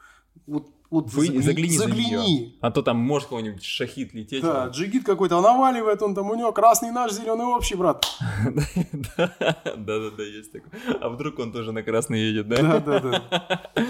[0.47, 2.09] вот, вот Вы загляни, за загляни.
[2.39, 2.51] неё.
[2.61, 4.41] А то там может какой-нибудь шахид лететь.
[4.41, 8.05] Да, он- джигит какой-то наваливает, он там у него красный наш, зеленый общий, брат.
[9.17, 9.35] Да,
[9.77, 10.71] да, да, есть такой.
[11.01, 12.79] А вдруг он тоже на красный едет, да?
[12.79, 13.61] Да, да, да.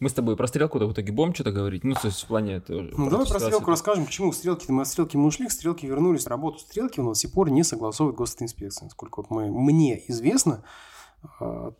[0.00, 1.84] Мы с тобой про стрелку-то в итоге будем что-то говорить?
[1.84, 2.58] Ну, то есть в плане...
[2.60, 5.86] тоже Ну, давай про стрелку расскажем, почему стрелки мы от стрелки мы ушли, к стрелке
[5.86, 6.26] вернулись.
[6.26, 8.86] Работу стрелки у нас до сих пор не согласовывает госинспекция.
[8.86, 10.66] Насколько вот мы, мне известно, А,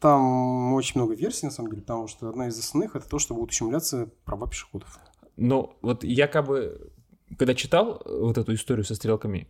[0.00, 3.34] там очень много версий, на самом деле, потому что одна из основных это то, что
[3.34, 4.98] будут ущемляться права пешеходов.
[5.36, 6.92] Ну, вот я как бы,
[7.38, 9.48] когда читал э, вот эту историю со стрелками,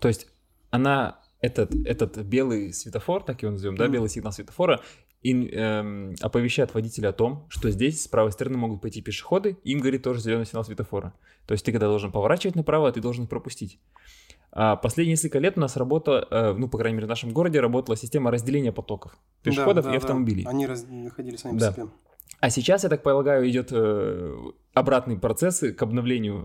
[0.00, 0.26] то есть
[0.70, 4.80] она, этот, этот белый светофор, так его назовем, да, белый сигнал светофора,
[5.22, 9.80] ин- эм, оповещает водителя о том, что здесь с правой стороны могут пойти пешеходы, им
[9.80, 11.12] горит тоже зеленый сигнал светофора.
[11.46, 13.78] То есть ты когда должен поворачивать направо, ты должен их пропустить.
[14.52, 17.60] А последние несколько лет у нас работала, э, ну, по крайней мере, в нашем городе
[17.60, 20.04] работала система разделения потоков пешеходов Да, и да, да.
[20.06, 20.44] автомобилей.
[20.48, 21.68] Они раз- находили сами Да.
[21.68, 21.86] по себе.
[22.40, 24.34] А сейчас, я так полагаю, идет э,
[24.72, 26.44] обратный процесс к обновлению,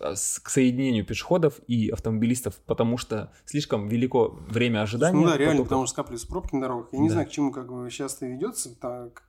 [0.00, 5.16] э, к соединению пешеходов и автомобилистов, потому что слишком велико время ожидания.
[5.20, 5.68] Ну да, реально, потоков.
[5.68, 6.88] потому что скапливаются пробки на дорогах.
[6.92, 7.12] Я не Да.
[7.14, 9.24] знаю, к чему как бы сейчас это ведется, так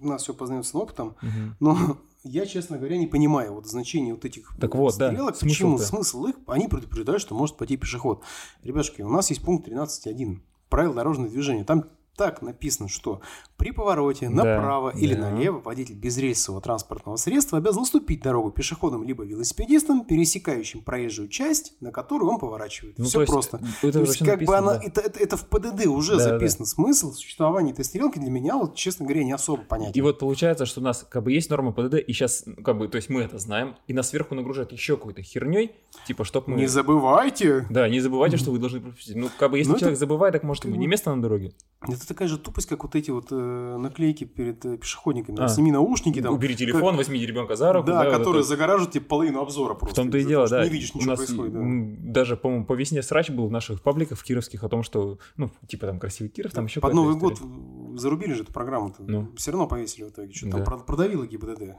[0.00, 1.56] у нас все познается опытом, Мгм.
[1.60, 1.76] но
[2.22, 5.38] я, честно говоря, не понимаю вот значения вот этих Так вот, да, стрелок.
[5.38, 5.84] Почему смысл-то?
[5.96, 6.36] смысл их?
[6.46, 8.22] Они предупреждают, что может пойти пешеход.
[8.62, 11.64] Ребятушки, у нас есть пункт 13.1 правил дорожного движения.
[11.64, 11.84] Там
[12.20, 13.22] так написано, что
[13.56, 15.30] при повороте Да, направо или да.
[15.30, 21.92] налево водитель безрельсового транспортного средства обязан уступить дорогу пешеходам либо велосипедистам, пересекающим проезжую часть, на
[21.92, 22.98] которую он поворачивает.
[22.98, 23.56] Ну, Все то есть, просто.
[23.56, 24.84] э, Это То есть, вообще как бы написано, она, да.
[24.86, 26.66] это, это, это в ПДД уже Да, да, записан.
[26.66, 29.92] Смысл существования этой стрелки для меня, вот, честно говоря, не особо понятен.
[29.94, 32.86] И вот получается, что у нас как бы есть норма ПДД, и сейчас, как бы,
[32.86, 35.72] то есть мы это знаем, и нас сверху нагружают еще какой-то херней,
[36.06, 36.56] типа, чтоб мы...
[36.58, 39.16] Не забывайте, Да, не забывайте, что вы должны пропустить.
[39.16, 41.22] Ну, как бы, если Ну, это- человек забывает, так может ему не бы- место на
[41.22, 41.52] дороге.
[41.82, 45.40] это такая же тупость, как вот эти вот э, наклейки перед э, пешеходниками.
[45.40, 45.48] А.
[45.48, 46.34] Сними наушники там.
[46.34, 47.86] Убери телефон, возьми ребенка за руку.
[47.86, 48.48] Да, вот которые это.
[48.48, 49.94] загораживают тебе половину обзора просто.
[49.94, 50.62] В том-то и дело, да.
[50.64, 51.52] Не видишь, ничего происходит.
[51.54, 52.12] да.
[52.12, 55.86] даже, по-моему, по весне срач был в наших пабликах кировских о том, что, ну, типа
[55.86, 57.96] там красивый Киров, там еще Под Новый год история.
[57.96, 58.94] зарубили же эту программу.
[58.98, 59.28] Ну.
[59.36, 60.32] Все равно повесили в итоге.
[60.32, 60.64] Что Да.
[60.64, 61.76] там прод- продавило ГИБДД.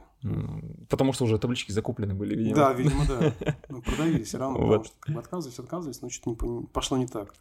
[0.88, 2.56] Потому что уже таблички закуплены были, видимо.
[2.56, 3.32] Да, видимо, да.
[3.68, 4.66] Ну, продавили все равно, Вот.
[4.66, 7.34] потому что как отказывались, отказывались, но что-то пошло не так.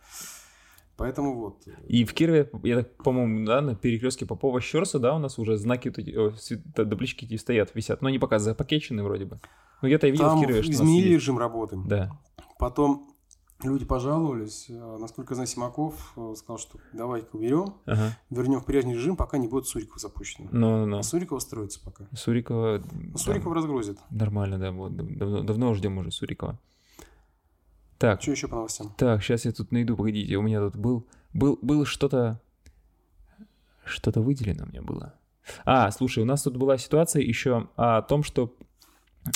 [1.02, 1.64] Поэтому вот.
[1.88, 5.58] И в Кирове, я так, по-моему, да, на перекрестке Попова Щерса, да, у нас уже
[5.58, 5.90] знаки
[6.76, 8.02] таблички эти стоят, висят.
[8.04, 9.40] Но они пока запакечены вроде бы.
[9.82, 11.24] Ну, где-то я видел Там в Кирове, что изменили есть.
[11.24, 11.76] режим работы.
[11.88, 12.12] Да.
[12.60, 13.08] Потом
[13.64, 14.68] люди пожаловались.
[14.70, 18.16] э, Насколько я знаю, Симаков э, сказал, что давай-ка уберем, Ага.
[18.30, 20.50] вернем в прежний режим, пока не будет Сурикова запущено.
[20.52, 20.98] Ну, ну.
[21.00, 22.06] А Сурикова строится пока.
[22.16, 22.80] Сурикова...
[22.94, 23.98] Ну, Сурикова разгрузит.
[24.12, 24.96] Нормально, да, вот.
[24.96, 26.60] дав- Давно, давно ждем уже Сурикова.
[28.02, 28.94] Так, Что еще по новостям?
[28.98, 32.42] так, сейчас я тут найду, погодите, у меня тут был, был, было что-то,
[33.86, 35.14] что-то выделено у меня было.
[35.66, 38.56] А, слушай, у нас тут была ситуация еще о том, что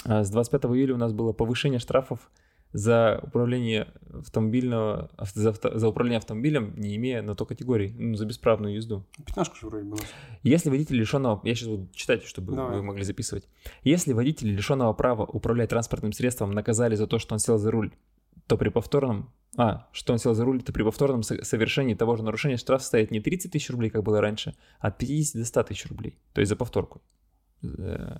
[0.05, 2.31] а, с 25 июля у нас было повышение штрафов
[2.73, 8.15] за управление автомобильного, ав- за, авто- за управление автомобилем, не имея на то категории, ну,
[8.15, 9.05] за бесправную езду.
[9.25, 10.05] Пятнашка же вроде бы у нас.
[10.43, 11.39] Если водитель лишенного...
[11.43, 12.77] Я сейчас буду читать, чтобы Давай.
[12.77, 13.47] вы могли записывать.
[13.83, 17.91] Если водитель лишенного права управлять транспортным средством наказали за то, что он сел за руль,
[18.47, 19.31] то при повторном...
[19.57, 22.81] А, что он сел за руль, то при повторном со- совершении того же нарушения штраф
[22.81, 26.17] составит не 30 тысяч рублей, как было раньше, а от 50 до 100 тысяч рублей.
[26.33, 27.01] То есть за повторку.
[27.63, 28.17] Э,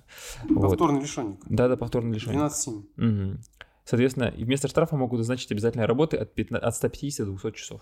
[0.48, 0.70] вот.
[0.70, 1.40] Повторный лишенник.
[1.46, 2.40] Да, да, повторное лишение.
[2.40, 2.84] 12-7.
[2.96, 3.40] Мгм.
[3.84, 7.80] Соответственно, вместо штрафа могут назначить обязательной работы от, 15 от 150 до 200 часов.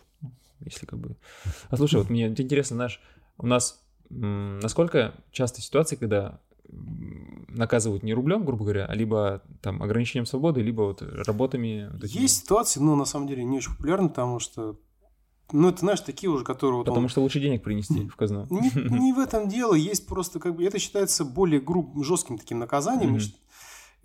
[0.61, 1.17] Если как бы...
[1.71, 3.01] А слушай, вот мне интересно, знаешь,
[3.39, 10.27] у нас насколько часто ситуации, когда наказывают не рублем, грубо говоря, а либо там ограничением
[10.27, 11.89] свободы, либо вот работами...
[11.93, 12.23] вот этими.
[12.23, 14.79] Есть ситуации, но на самом деле не очень популярны, потому что,
[15.53, 18.47] ну, это, знаешь, такие уже, которые вот Потому он- что лучше денег принести в казну.
[18.51, 22.59] Не, не в этом дело, есть просто как бы это считается более груб, жестким таким
[22.59, 23.19] наказанием.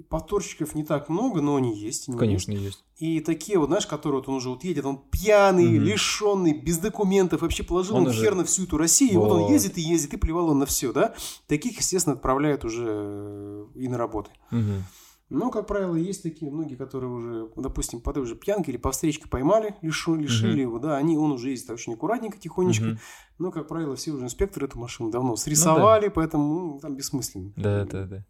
[0.08, 2.08] Повторщиков не так много, но они есть.
[2.08, 2.64] они Конечно, есть.
[2.64, 2.84] есть.
[2.98, 5.84] И такие вот, знаешь, которые вот он уже вот едет, он пьяный, Мгм.
[5.84, 9.32] лишенный, без документов, вообще положил Он он уже- хер на всю эту Россию, и вот
[9.32, 9.52] он Вот.
[9.52, 11.14] ездит и ездит, и плевал он на все, да?
[11.48, 14.32] Таких, естественно, отправляют уже э, и на работы.
[14.52, 14.84] Мгм.
[15.30, 18.92] Но, как правило, есть такие многие, которые уже, допустим, по той же пьянке или по
[18.92, 22.86] встречке поймали, лишу- лишили его, да, они, он уже ездит очень аккуратненько, тихонечко.
[22.86, 23.00] Мгм.
[23.38, 27.54] Но, как правило, все уже инспекторы эту машину давно срисовали, поэтому ну, там бессмысленно.
[27.56, 28.26] Да, да, да.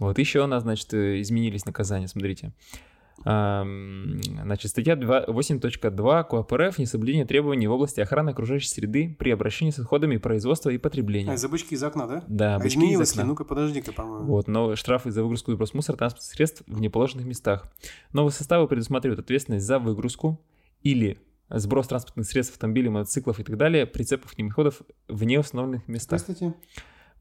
[0.00, 2.52] Вот еще у нас, значит, э, изменились наказания, смотрите.
[3.24, 9.72] Значит, статья 2 8.2 КОАП РФ «Несоблюдение требований в области охраны окружающей среды при обращении
[9.72, 11.32] с отходами производства и потребления».
[11.32, 12.24] А, из-за бычки из окна, да?
[12.28, 13.24] Да, а бычки из окна.
[13.24, 14.26] Ну-ка, подожди-ка, по-моему.
[14.26, 17.70] Вот, но штрафы за выгрузку и выброс мусора транспортных средств в неположенных местах.
[18.12, 20.40] Новые составы предусматривают ответственность за выгрузку
[20.82, 21.18] или
[21.50, 26.20] сброс транспортных средств, автомобилей, мотоциклов и так далее, прицепов и мехходов в неустановленных местах.
[26.20, 26.54] статья?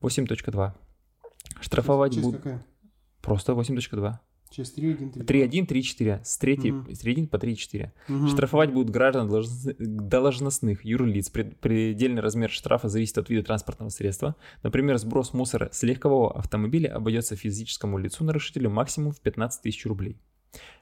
[0.01, 0.73] 8.2.
[1.61, 2.65] Штрафовать Часть будут какая?
[3.21, 4.19] просто 8.2.
[4.49, 5.23] Часть 3, 1, 3.
[5.23, 6.21] 3.1, 3.4.
[6.23, 6.95] С 3, Мгм.
[6.95, 7.91] с 3.1 по 3.4.
[8.29, 11.29] Штрафовать будут граждан должностных, юрлиц.
[11.29, 14.35] Пред- Предельный размер штрафа зависит от вида транспортного средства.
[14.63, 20.17] Например, сброс мусора с легкового автомобиля обойдется физическому лицу нарушителю максимум в 15 тысяч рублей.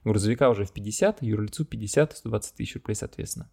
[0.03, 3.49] Грузовика уже в 50, юрлицу 50, 120 тысяч рублей соответственно.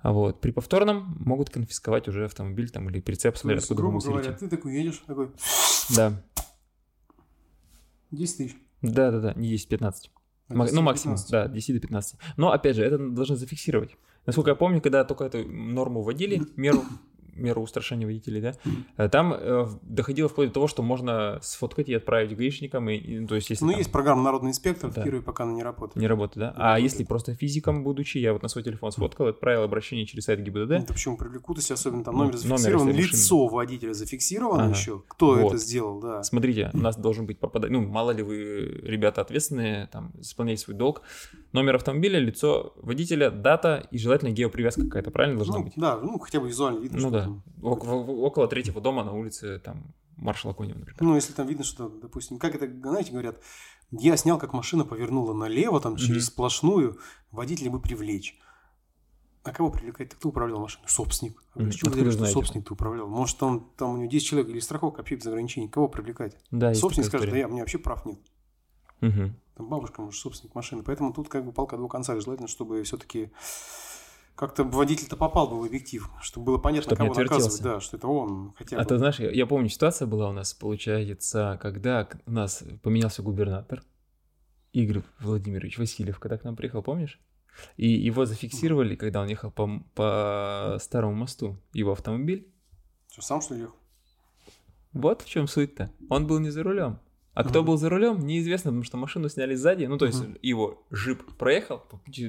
[0.00, 4.32] А вот при повторном могут конфисковать уже автомобиль там или прицеп, смотря откуда грубо говоря,
[4.32, 5.30] ты такой едешь, такой,
[5.94, 6.22] Да,
[8.10, 8.56] 10 тысяч.
[8.82, 10.10] да, да, да, не 10, 15.
[10.48, 11.30] А Ма- 10 ну, максимум, 15.
[11.30, 12.18] да, 10 до 15.
[12.36, 13.96] Но, опять же, это должны зафиксировать.
[14.24, 16.84] Насколько я помню, когда только эту норму вводили, меру,
[17.38, 18.54] меру устрашения водителей, да,
[18.96, 23.18] э, там э, доходило вплоть до того, что можно сфоткать и отправить гаишникам, и, и,
[23.20, 25.00] ну, то есть, если Ну, там есть программа «Народный инспектор», Да.
[25.00, 25.96] в Кирове пока она не работает.
[25.96, 26.46] не работает, да?
[26.50, 26.82] Не а работает.
[26.84, 30.72] если просто физиком будучи, я вот на свой телефон сфоткал, отправил обращение через сайт ГИБДД,
[30.72, 34.74] Это почему привлекут, если особенно там Ну, номер номер, зафиксирован, если лицо водителя зафиксировано Ага.
[34.74, 35.46] еще, кто Вот.
[35.48, 36.22] это сделал, да.
[36.22, 40.76] Смотрите, у нас должен быть попадать, ну, мало ли вы, ребята ответственные, там, исполняете свой
[40.76, 41.02] долг.
[41.52, 45.72] Номер автомобиля, лицо водителя, дата и желательно геопривязка какая-то, правильно должна Ну, быть?
[45.76, 47.42] да, ну хотя бы визуально видно, Ну что да.
[47.62, 47.72] там.
[47.72, 50.98] Ок- в- около третьего дома на улице, там, маршала Конева, например.
[51.02, 53.40] Ну, если там видно, что, допустим, как это, знаете, говорят,
[53.90, 56.32] я снял, как машина повернула налево, там, через Мгм.
[56.32, 56.98] сплошную,
[57.30, 58.38] водителя бы привлечь.
[59.44, 60.10] А кого привлекать?
[60.10, 60.86] Кто управлял машиной?
[60.88, 61.42] Собственник.
[61.54, 62.34] А с чего Откуда взяли, что знаете?
[62.34, 63.06] собственник-то управлял?
[63.08, 65.68] Может, он, там у него 10 человек или страховка вообще без ограничений.
[65.68, 66.36] Кого привлекать?
[66.50, 68.18] Да, собственник скажет, да я, меня вообще прав нет.
[69.00, 69.36] Мгм.
[69.56, 70.82] Там бабушка, может, собственник машины.
[70.82, 72.20] Поэтому тут как бы палка двух концах.
[72.20, 73.30] Желательно, чтобы все-таки
[74.38, 77.60] как-то водитель-то попал бы в объектив, чтобы было понятно, Чтоб не кого наказывать.
[77.60, 78.82] Да, что это он хотя бы.
[78.82, 83.20] А ты знаешь, я, я помню, ситуация была у нас, получается, когда у нас поменялся
[83.22, 83.82] губернатор,
[84.72, 87.18] Игорь Владимирович Васильев, когда к нам приехал, помнишь?
[87.76, 92.46] И его зафиксировали, когда он ехал по, по старому мосту, его автомобиль.
[93.10, 93.74] Что, сам что ли ехал?
[94.92, 95.90] Вот в чем суть-то.
[96.08, 97.00] Он был не за рулем.
[97.38, 99.84] А кто был за рулем, неизвестно, потому что машину сняли сзади.
[99.84, 101.84] Ну, то есть его джип проехал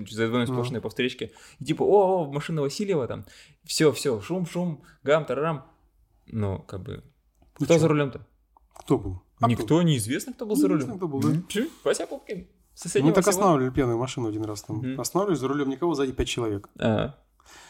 [0.08, 1.32] за двойной сплошной по встречке.
[1.58, 3.26] И типа, о, о, машина Васильева там.
[3.64, 5.66] Все, все, шум, шум, гам, тарарам.
[6.28, 7.04] Ну, как бы.
[7.58, 8.22] Ну Кто за рулем-то?
[8.76, 9.24] Кто был?
[9.40, 10.98] А Никто, неизвестно, кто был за рулем.
[10.98, 11.30] Кто был, да.
[11.84, 12.48] Вася Пупкин.
[12.76, 14.62] соседнего Мы так останавливали пьяную машину один раз.
[14.62, 15.00] Там.
[15.00, 16.70] Останавливались, за рулем никого, сзади пять человек.
[16.78, 17.16] А,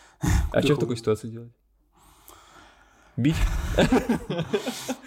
[0.51, 1.53] а что в такой ситуации делать?
[3.19, 3.35] Бить?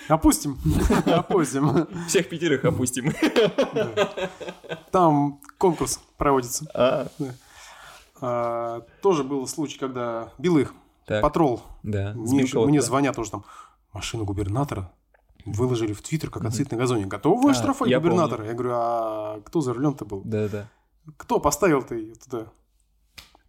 [0.08, 0.58] Опустим.
[1.06, 1.86] Опустим.
[2.06, 3.10] Всех пятерых опустим.
[4.90, 6.66] Там конкурс проводится.
[6.74, 7.08] А,
[8.20, 10.74] А, Тоже был случай, когда Белых,
[11.06, 12.12] так, патрол, да.
[12.14, 12.44] мне,
[12.80, 12.86] да.
[12.86, 13.44] звонят тоже там,
[13.92, 14.92] машину губернатора
[15.46, 17.06] выложили в Твиттер, как отсыт на газоне.
[17.06, 18.44] Готовы А, я губернатора?
[18.46, 20.20] Я говорю, а кто за рулем-то был?
[20.24, 20.68] Да, да.
[21.16, 22.46] Кто поставил-то ее туда?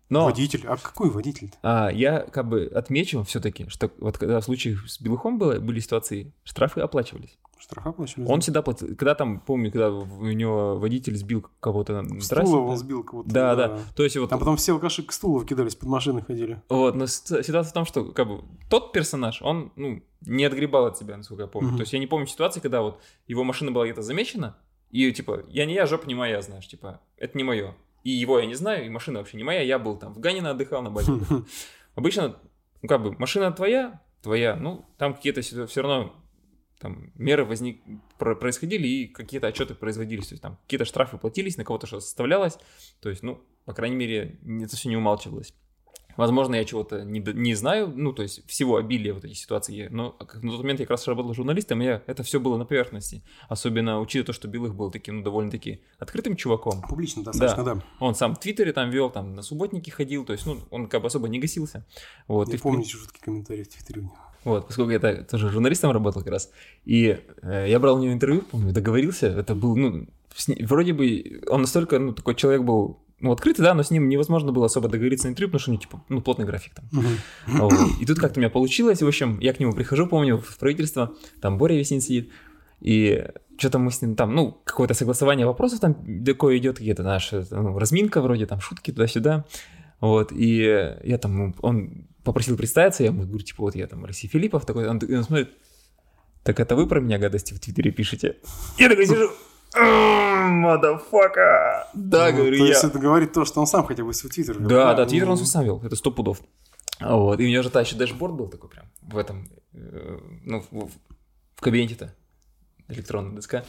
[0.09, 0.63] Но Водитель.
[0.67, 1.57] А какой водитель-то?
[1.63, 5.79] а, я как бы отмечу все-таки, что вот когда в случаях с Белухом было, были
[5.79, 7.37] ситуации, штрафы оплачивались.
[7.57, 8.27] Штрафа оплачивали?
[8.27, 8.89] Он всегда платил.
[8.89, 12.45] Когда там, помню, когда у него водитель сбил кого-то на трассе.
[12.45, 12.75] Стула он да.
[12.75, 13.29] сбил кого-то.
[13.29, 13.79] Да, да.
[13.95, 16.61] То есть вот, А потом все алкаши к стулу кидались, под машины ходили.
[16.67, 20.97] вот, но ситуация в том, что как бы тот персонаж, он, ну, не отгребал от
[20.97, 21.69] себя, насколько я помню.
[21.69, 21.77] Мгм.
[21.77, 24.57] То есть я не помню ситуации, когда вот его машина была где-то замечена,
[24.91, 27.75] и типа, я не я, жопа не моя, знаешь, типа, это не мое.
[28.03, 30.51] И его я не знаю, и машина вообще не моя, я был там в Ганина
[30.51, 31.13] отдыхал на базе.
[31.95, 32.37] Обычно,
[32.81, 36.13] ну, как бы, машина твоя, твоя, ну, там какие-то все равно
[36.79, 37.81] там меры возник,
[38.17, 42.03] про- происходили и какие-то отчеты производились, то есть там какие-то штрафы платились, на кого-то что-то
[42.03, 42.57] составлялось,
[42.99, 45.53] то есть, ну, по крайней мере, это все не умалчивалось.
[46.17, 50.15] Возможно, я чего-то не, не знаю, ну, то есть всего обилия вот этих ситуаций, но
[50.41, 53.23] на тот момент я как раз работал журналистом, и я, это все было на поверхности,
[53.49, 56.81] особенно учитывая то, что Белых был таким, ну, довольно-таки открытым чуваком.
[56.81, 57.83] Публично достаточно, да.
[57.99, 61.01] Он сам в Твиттере там вел, там на субботники ходил, то есть, ну, он как
[61.01, 61.85] бы особо не гасился.
[62.27, 64.17] Вот, Я и в помню эти жуткие комментарии в Твиттере у него.
[64.43, 66.51] вот, поскольку я тоже журналистом работал как раз,
[66.85, 71.41] и э, я брал у него интервью, помню, договорился, это был, ну, с вроде бы
[71.47, 74.89] он настолько, ну, такой человек был, ну, открытый, да, но с ним невозможно было особо
[74.89, 76.85] договориться на интервью, потому что у него, типа, ну, плотный график там.
[77.47, 77.73] Вот.
[78.01, 81.15] И тут как-то у меня получилось, в общем, я к нему прихожу, помню, в правительство,
[81.41, 82.29] там Боря Весин сидит,
[82.81, 83.25] и
[83.57, 87.79] что-то мы с ним там, ну, какое-то согласование вопросов там такое идет, какие-то наша ну,
[87.79, 89.45] разминка вроде, там шутки туда-сюда,
[90.01, 90.57] вот, и
[91.03, 94.65] я там, ну, он попросил представиться, я ему говорю, типа, вот я там Алексей Филиппов
[94.65, 95.49] такой, он, он смотрит,
[96.43, 98.35] так это вы про меня гадости в Твиттере пишете?
[98.77, 99.29] Я такой сижу,
[99.75, 102.69] motherfucker, да, Ну, говорю То я.
[102.69, 104.67] есть это говорит то, что он сам хотя бы свой Твиттер вел.
[104.69, 106.41] Да, да, Ну, Твиттер он сам вел, это сто пудов.
[106.99, 110.63] Вот, и у него же та еще dashboard был такой прям в этом, э, ну,
[110.71, 110.89] в,
[111.55, 112.13] в кабинете-то,
[112.87, 113.65] электронная доска,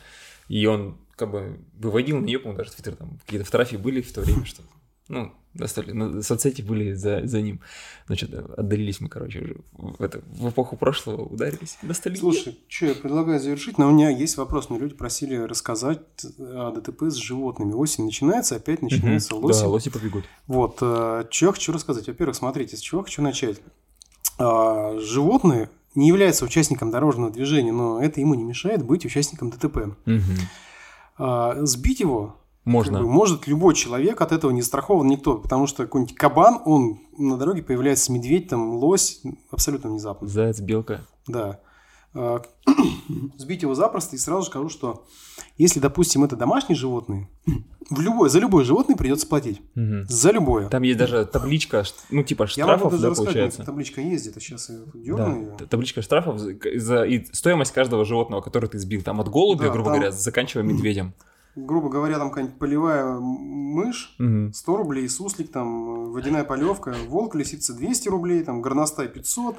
[0.48, 4.12] и он как бы выводил на нее, по-моему, даже Твиттер, там какие-то фотографии были в
[4.12, 4.62] то время, что,
[5.08, 7.60] ну, достали, ну, соцсети были за, за ним.
[8.12, 12.16] Что-то отдалились мы, короче, уже в, это, в эпоху прошлого ударились, достали.
[12.16, 14.70] Слушай, что я предлагаю завершить, но у меня есть вопрос.
[14.70, 16.00] Мне люди просили рассказать
[16.38, 17.72] о ДТП с животными.
[17.72, 19.62] Осень начинается, опять начинается лосень.
[19.62, 20.24] Да, лоси побегут.
[20.46, 22.06] Вот, э, что я хочу рассказать.
[22.06, 23.60] Во-первых, смотрите, с чего хочу начать.
[24.38, 29.96] А, Животное не является участником дорожного движения, но это ему не мешает быть участником ДТП.
[31.16, 32.98] А, Сбить его Можно.
[32.98, 36.98] как бы может любой человек, от этого не страхован никто, потому что какой-нибудь кабан, он
[37.18, 40.26] на дороге появляется медведь, там лось, абсолютно внезапно.
[40.28, 41.00] Заяц, белка.
[41.26, 41.60] Да.
[42.14, 42.40] А,
[43.36, 45.04] Сбить его запросто и сразу скажу, что
[45.58, 47.28] если, допустим, это домашние животные,
[47.90, 49.60] в любой, за любое животное придется платить.
[49.74, 50.06] Мгм.
[50.08, 50.68] За любое.
[50.68, 53.62] Там есть даже табличка, ну, типа Я могу штрафов, даже да, рассказать, получается.
[53.64, 55.56] табличка есть где-то, сейчас я Да, дерну ее.
[55.58, 59.02] т- табличка штрафов за, и стоимость каждого животного, который ты сбил.
[59.02, 61.12] Там от голубя, Да, грубо там- говоря, заканчивая медведем.
[61.56, 64.52] Грубо говоря, там какая-нибудь полевая мышь, Мгм.
[64.52, 69.56] 100 рублей, суслик, там, водяная полевка, волк, лисица 200 рублей, там, горностай 500,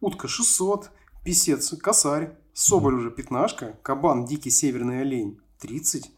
[0.00, 0.90] утка 600,
[1.24, 6.10] писец, косарь, соболь уже пятнашка, кабан, дикий северный олень 30,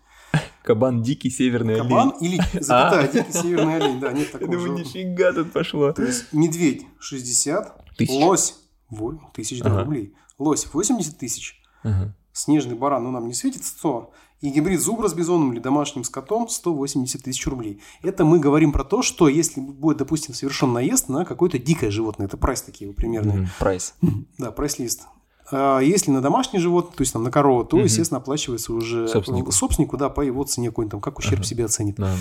[0.62, 2.34] Кабан дикий северный кабан олень.
[2.34, 5.92] или, запятая, дикий северный олень, да, нет такого думаю, нифига тут пошло.
[5.92, 8.14] То есть медведь 60, Тысяч.
[8.22, 8.54] лось
[8.90, 9.84] во- тысяч да, Ага.
[9.84, 12.14] рублей, лось 80 тысяч, Ага.
[12.32, 16.48] снежный баран, ну, нам не светит 100, и гибрид зубра с бизоном или домашним скотом
[16.48, 17.80] 180 тысяч рублей.
[18.02, 22.26] Это мы говорим про то, что если будет, допустим, совершен наезд на какое-то дикое животное,
[22.26, 23.48] это прайс такие примерные.
[23.58, 23.94] Прайс.
[24.38, 25.02] да, прайс-лист.
[25.50, 27.86] А если на домашнее животное, то есть там на корову, то, Мгм.
[27.86, 29.50] естественно, оплачивается уже Собственнику.
[29.50, 31.44] собственнику, да, по его цене какой-нибудь там, как ущерб Ага.
[31.48, 31.96] себе оценит.
[31.96, 32.14] Да,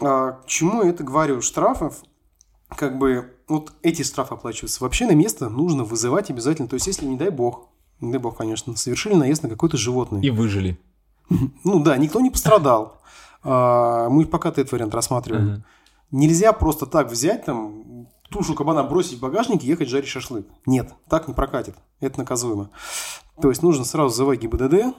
[0.00, 0.08] да.
[0.08, 1.40] А, к чему я это говорю?
[1.40, 2.02] Штрафов,
[2.68, 4.82] как бы, вот эти штрафы оплачиваются.
[4.82, 6.66] Вообще на место нужно вызывать обязательно.
[6.66, 7.68] То есть, если, не дай бог,
[8.00, 10.20] не дай бог, конечно, совершили наезд на какое-то животное.
[10.20, 10.76] И выжили.
[11.28, 13.00] Ну да, никто не пострадал.
[13.42, 15.64] А, мы пока этот вариант рассматриваем.
[16.10, 20.46] Нельзя просто так взять там тушу кабана бросить в багажник и ехать жарить шашлык.
[20.66, 21.76] Нет, так не прокатит.
[22.00, 22.70] Это наказуемо.
[23.40, 24.94] То есть нужно сразу вызывать ГИБДД,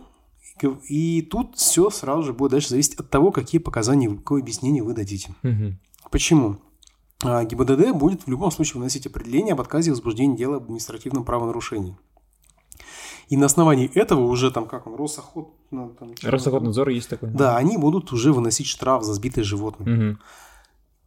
[0.88, 4.94] и тут все сразу же будет дальше зависеть от того, какие показания, какое объяснение вы
[4.94, 5.34] дадите.
[5.44, 5.80] Мгм.
[6.12, 6.58] Почему?
[7.24, 11.24] А, ГИБДД будет в любом случае выносить определение об отказе в возбуждении дела об административном
[11.24, 11.98] правонарушении.
[13.30, 15.50] И на основании этого уже там, как он, Росоход...
[15.72, 17.30] ну, там, Росохотнадзор есть такой.
[17.30, 19.90] Да, они будут уже выносить штраф за сбитые животные.
[19.96, 20.20] Мгм.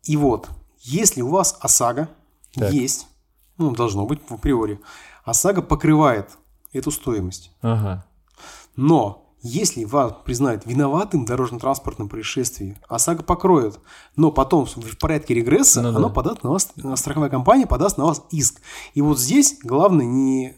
[0.04, 0.48] И вот,
[0.80, 2.08] если у вас ОСАГО
[2.54, 2.72] Так.
[2.72, 3.06] есть,
[3.56, 4.80] ну, должно быть в априори,
[5.24, 6.30] ОСАГО покрывает
[6.72, 7.52] эту стоимость.
[7.60, 8.04] Ага.
[8.76, 13.78] Но если вас признают виноватым в дорожно-транспортном происшествии, ОСАГО покроет,
[14.16, 15.98] но потом в порядке регресса Ну да.
[15.98, 18.60] оно подаст на вас, страховая компания подаст на вас иск.
[18.94, 20.56] И вот здесь главное не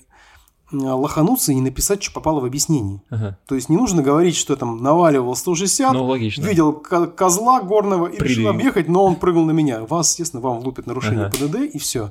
[0.73, 3.03] лохануться и не написать, что попало в объяснении.
[3.11, 3.39] Ага.
[3.47, 6.45] То есть не нужно говорить, что я там наваливал 160, Ну, логично.
[6.47, 8.51] видел ко- козла горного и решил Прилив.
[8.51, 9.85] объехать, но он прыгнул на меня.
[9.85, 11.37] Вас, естественно, вам влупят нарушение Ага.
[11.37, 12.11] ПДД и все.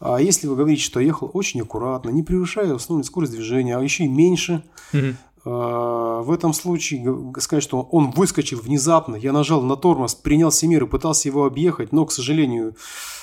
[0.00, 4.04] А если вы говорите, что ехал очень аккуратно, не превышая основную скорость движения, а еще
[4.04, 5.16] и меньше, Мгм.
[5.44, 10.66] А, в этом случае сказать, что он выскочил внезапно, я нажал на тормоз, принял все
[10.66, 12.74] меры, пытался его объехать, но, к сожалению,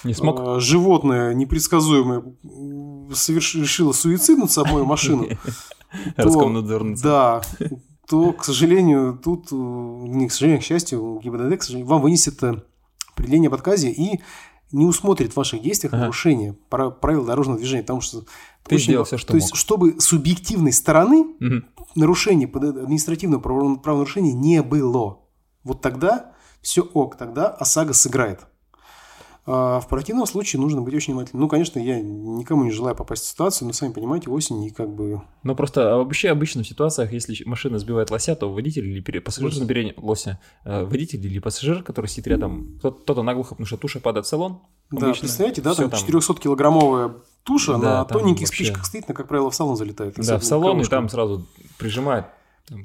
[0.04, 0.40] Не смог?
[0.40, 5.28] а, животное непредсказуемое м, соверш- решило суицид над собой машину,
[6.16, 6.24] то-
[7.02, 7.42] да,
[8.08, 12.42] то, к сожалению, тут, э, не к сожалению, к счастью, ГИБДД, к сожалению, вам вынесет
[12.44, 12.62] э,
[13.14, 14.22] определение об отказе и
[14.72, 16.02] не усмотрит в ваших действиях Ага.
[16.04, 18.24] нарушение пра- правил дорожного движения, потому что...
[18.68, 19.58] Ты очень- сделал всё, что То есть, мог.
[19.58, 21.66] чтобы субъективной стороны Мгм.
[21.96, 25.20] нарушения, ПДД административного право- правонарушения не было.
[25.64, 28.42] Вот тогда все ок, тогда ОСАГО сыграет.
[29.48, 31.42] А в противном случае нужно быть очень внимательным.
[31.44, 34.90] Ну, конечно, я никому не желаю попасть в ситуацию, но сами понимаете, осень и как
[34.92, 35.22] бы...
[35.44, 39.22] Ну, просто а вообще обычно в ситуациях, если машина сбивает лося, то водитель или пере-
[39.22, 39.62] пассажир Лося.
[39.62, 39.94] на переднем...
[39.98, 40.40] Лося.
[40.64, 44.30] э, водитель или пассажир, который сидит рядом, кто- кто-то наглухо, потому что туша падает в
[44.30, 44.62] салон.
[44.90, 45.22] Да, обычно.
[45.22, 47.14] представляете, да, Всё там 400-килограммовая
[47.46, 50.16] туша Да, на тоненьких вообще- спичках стоит, на, как правило, в салон залетает.
[50.18, 51.46] Да, в салон, и там сразу
[51.78, 52.26] прижимает.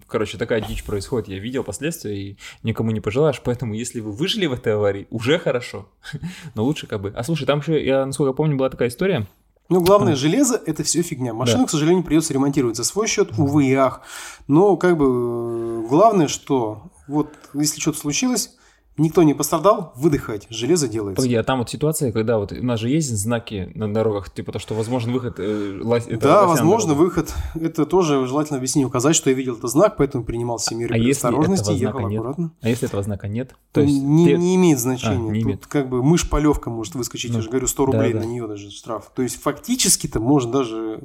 [0.07, 1.29] Короче, такая дичь происходит.
[1.29, 3.41] Я видел последствия, и никому не пожелаешь.
[3.43, 5.89] Поэтому, если вы выжили в этой аварии, уже хорошо.
[6.55, 7.13] Но лучше как бы.
[7.17, 9.27] А слушай, там еще, я насколько помню, была такая история.
[9.71, 11.33] Ну, главное, железо– это все фигня.
[11.33, 11.67] Машину, Да.
[11.69, 14.03] к сожалению, придется ремонтировать за свой счет, увы и ах.
[14.49, 18.57] Но, как бы, э, главное, что вот если что-то случилось,
[19.01, 20.47] никто не пострадал, выдыхать.
[20.51, 21.17] Железо делается.
[21.17, 24.53] Погоди, а там вот ситуация, когда вот у нас же есть знаки на дорогах, типа
[24.53, 27.35] то, что возможен выход э, лось- Да, на возможно, выход.
[27.55, 30.99] Это тоже желательно объяснить, указать, что я видел этот знак, поэтому принимал все меры А
[30.99, 32.19] предосторожности, этого ехал нет?
[32.21, 32.53] аккуратно.
[32.61, 33.55] А если этого знака нет?
[33.73, 35.29] То есть не, ты- не имеет значения.
[35.29, 35.67] А, не Тут имеет.
[35.67, 38.31] как бы мышь-полевка может выскочить, Ну, я же говорю, 100 рублей да, на да.
[38.31, 39.11] нее даже штраф.
[39.15, 41.01] То есть фактически-то можно даже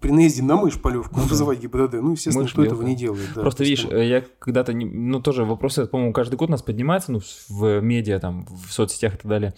[0.00, 1.94] при наезде на мышь-полевку вызывать ГИБДД.
[1.94, 2.84] Ну, естественно, Мышь, этого белка.
[2.84, 3.28] не делает.
[3.34, 3.40] да.
[3.40, 7.20] Просто видишь, я когда-то, не- ну тоже вопросы, по-моему, каждый год у нас поднимается, ну,
[7.48, 9.54] в медиа, там, в соцсетях и так далее.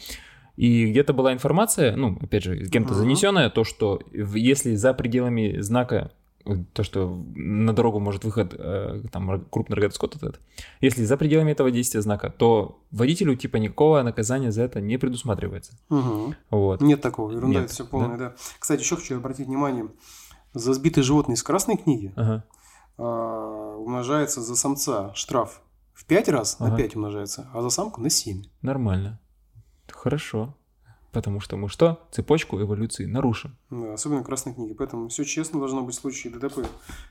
[0.56, 2.98] И где-то была информация, ну, опять же, кем-то Мгм.
[3.00, 6.12] занесенная, то, что если за пределами знака,
[6.72, 10.40] то, что на дорогу может выход, э, там, крупный рогатый этот,
[10.80, 15.78] если за пределами этого действия знака, то водителю, типа, никакого наказания за это не предусматривается.
[15.88, 16.34] Мгм.
[16.50, 16.80] Вот.
[16.80, 18.34] Нет такого, ерунда, Нет, это все полное, да.
[18.58, 19.88] Кстати, еще хочу обратить внимание,
[20.54, 22.44] за сбитые животные из красной книги Ага.
[22.98, 25.62] а, умножается за самца штраф
[25.92, 26.76] в 5 раз, на Ага.
[26.78, 28.44] 5 умножается, а за самку на 7.
[28.62, 29.20] Нормально.
[29.88, 30.56] Хорошо.
[31.12, 32.06] Потому что мы что?
[32.12, 33.56] Цепочку эволюции нарушим.
[33.70, 34.74] Да, особенно красной книге.
[34.74, 36.66] Поэтому все честно должно быть в случае ДТП.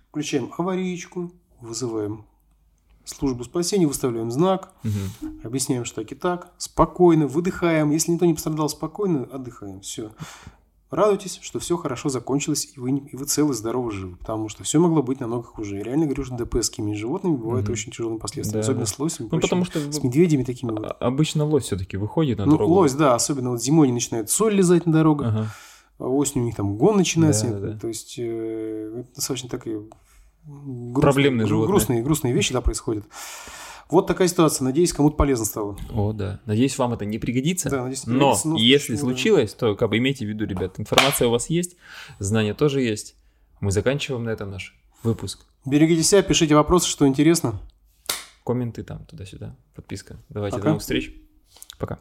[0.10, 2.26] Включаем аварийку, вызываем
[3.04, 5.42] службу спасения, выставляем знак, Мгм.
[5.44, 7.92] объясняем, что так и так, спокойно, выдыхаем.
[7.92, 9.82] Если никто не пострадал, спокойно отдыхаем.
[9.82, 10.12] Все.
[10.92, 14.16] Радуйтесь, что все хорошо закончилось, и вы, и вы целы, здоровы, живы.
[14.16, 15.76] Потому что все могло быть намного хуже.
[15.78, 17.74] Я реально говорю, что ДП с какими животными бывают Мгм.
[17.74, 18.62] очень тяжелыми последствиями.
[18.62, 18.92] Да, особенно да.
[18.92, 19.26] с лосем.
[19.26, 20.72] и Ну, потому что С медведями такими.
[20.72, 20.92] вот.
[21.00, 22.74] обычно лось все-таки выходит на Ну, дорогу.
[22.74, 25.28] лось, да, особенно вот зимой они начинают соль лизать на дорогах.
[25.28, 25.48] Ага.
[26.00, 27.48] А осенью у них там гон начинается.
[27.50, 27.80] Да, да, да.
[27.80, 29.84] То есть э, это достаточно такие
[30.46, 31.68] грустные, Проблемные гру- животные.
[31.72, 33.04] грустные, грустные вещи да, происходят.
[33.90, 34.66] Вот такая ситуация.
[34.66, 35.78] Надеюсь, кому-то полезно стало.
[35.92, 36.40] О, да.
[36.46, 37.70] Надеюсь, вам это не пригодится.
[37.70, 39.00] Да, надеюсь, не Но пригодится, но в если да.
[39.00, 41.76] случилось, то как бы имейте в виду, ребят, информация у вас есть,
[42.20, 43.16] знания тоже есть.
[43.62, 45.46] Мы заканчиваем на этом наш выпуск.
[45.66, 47.60] Берегите себя, пишите вопросы, что интересно.
[48.46, 50.18] Комменты там, туда-сюда, подписка.
[50.30, 50.64] Давайте, Пока.
[50.64, 51.14] до новых встреч.
[51.78, 52.00] Пока.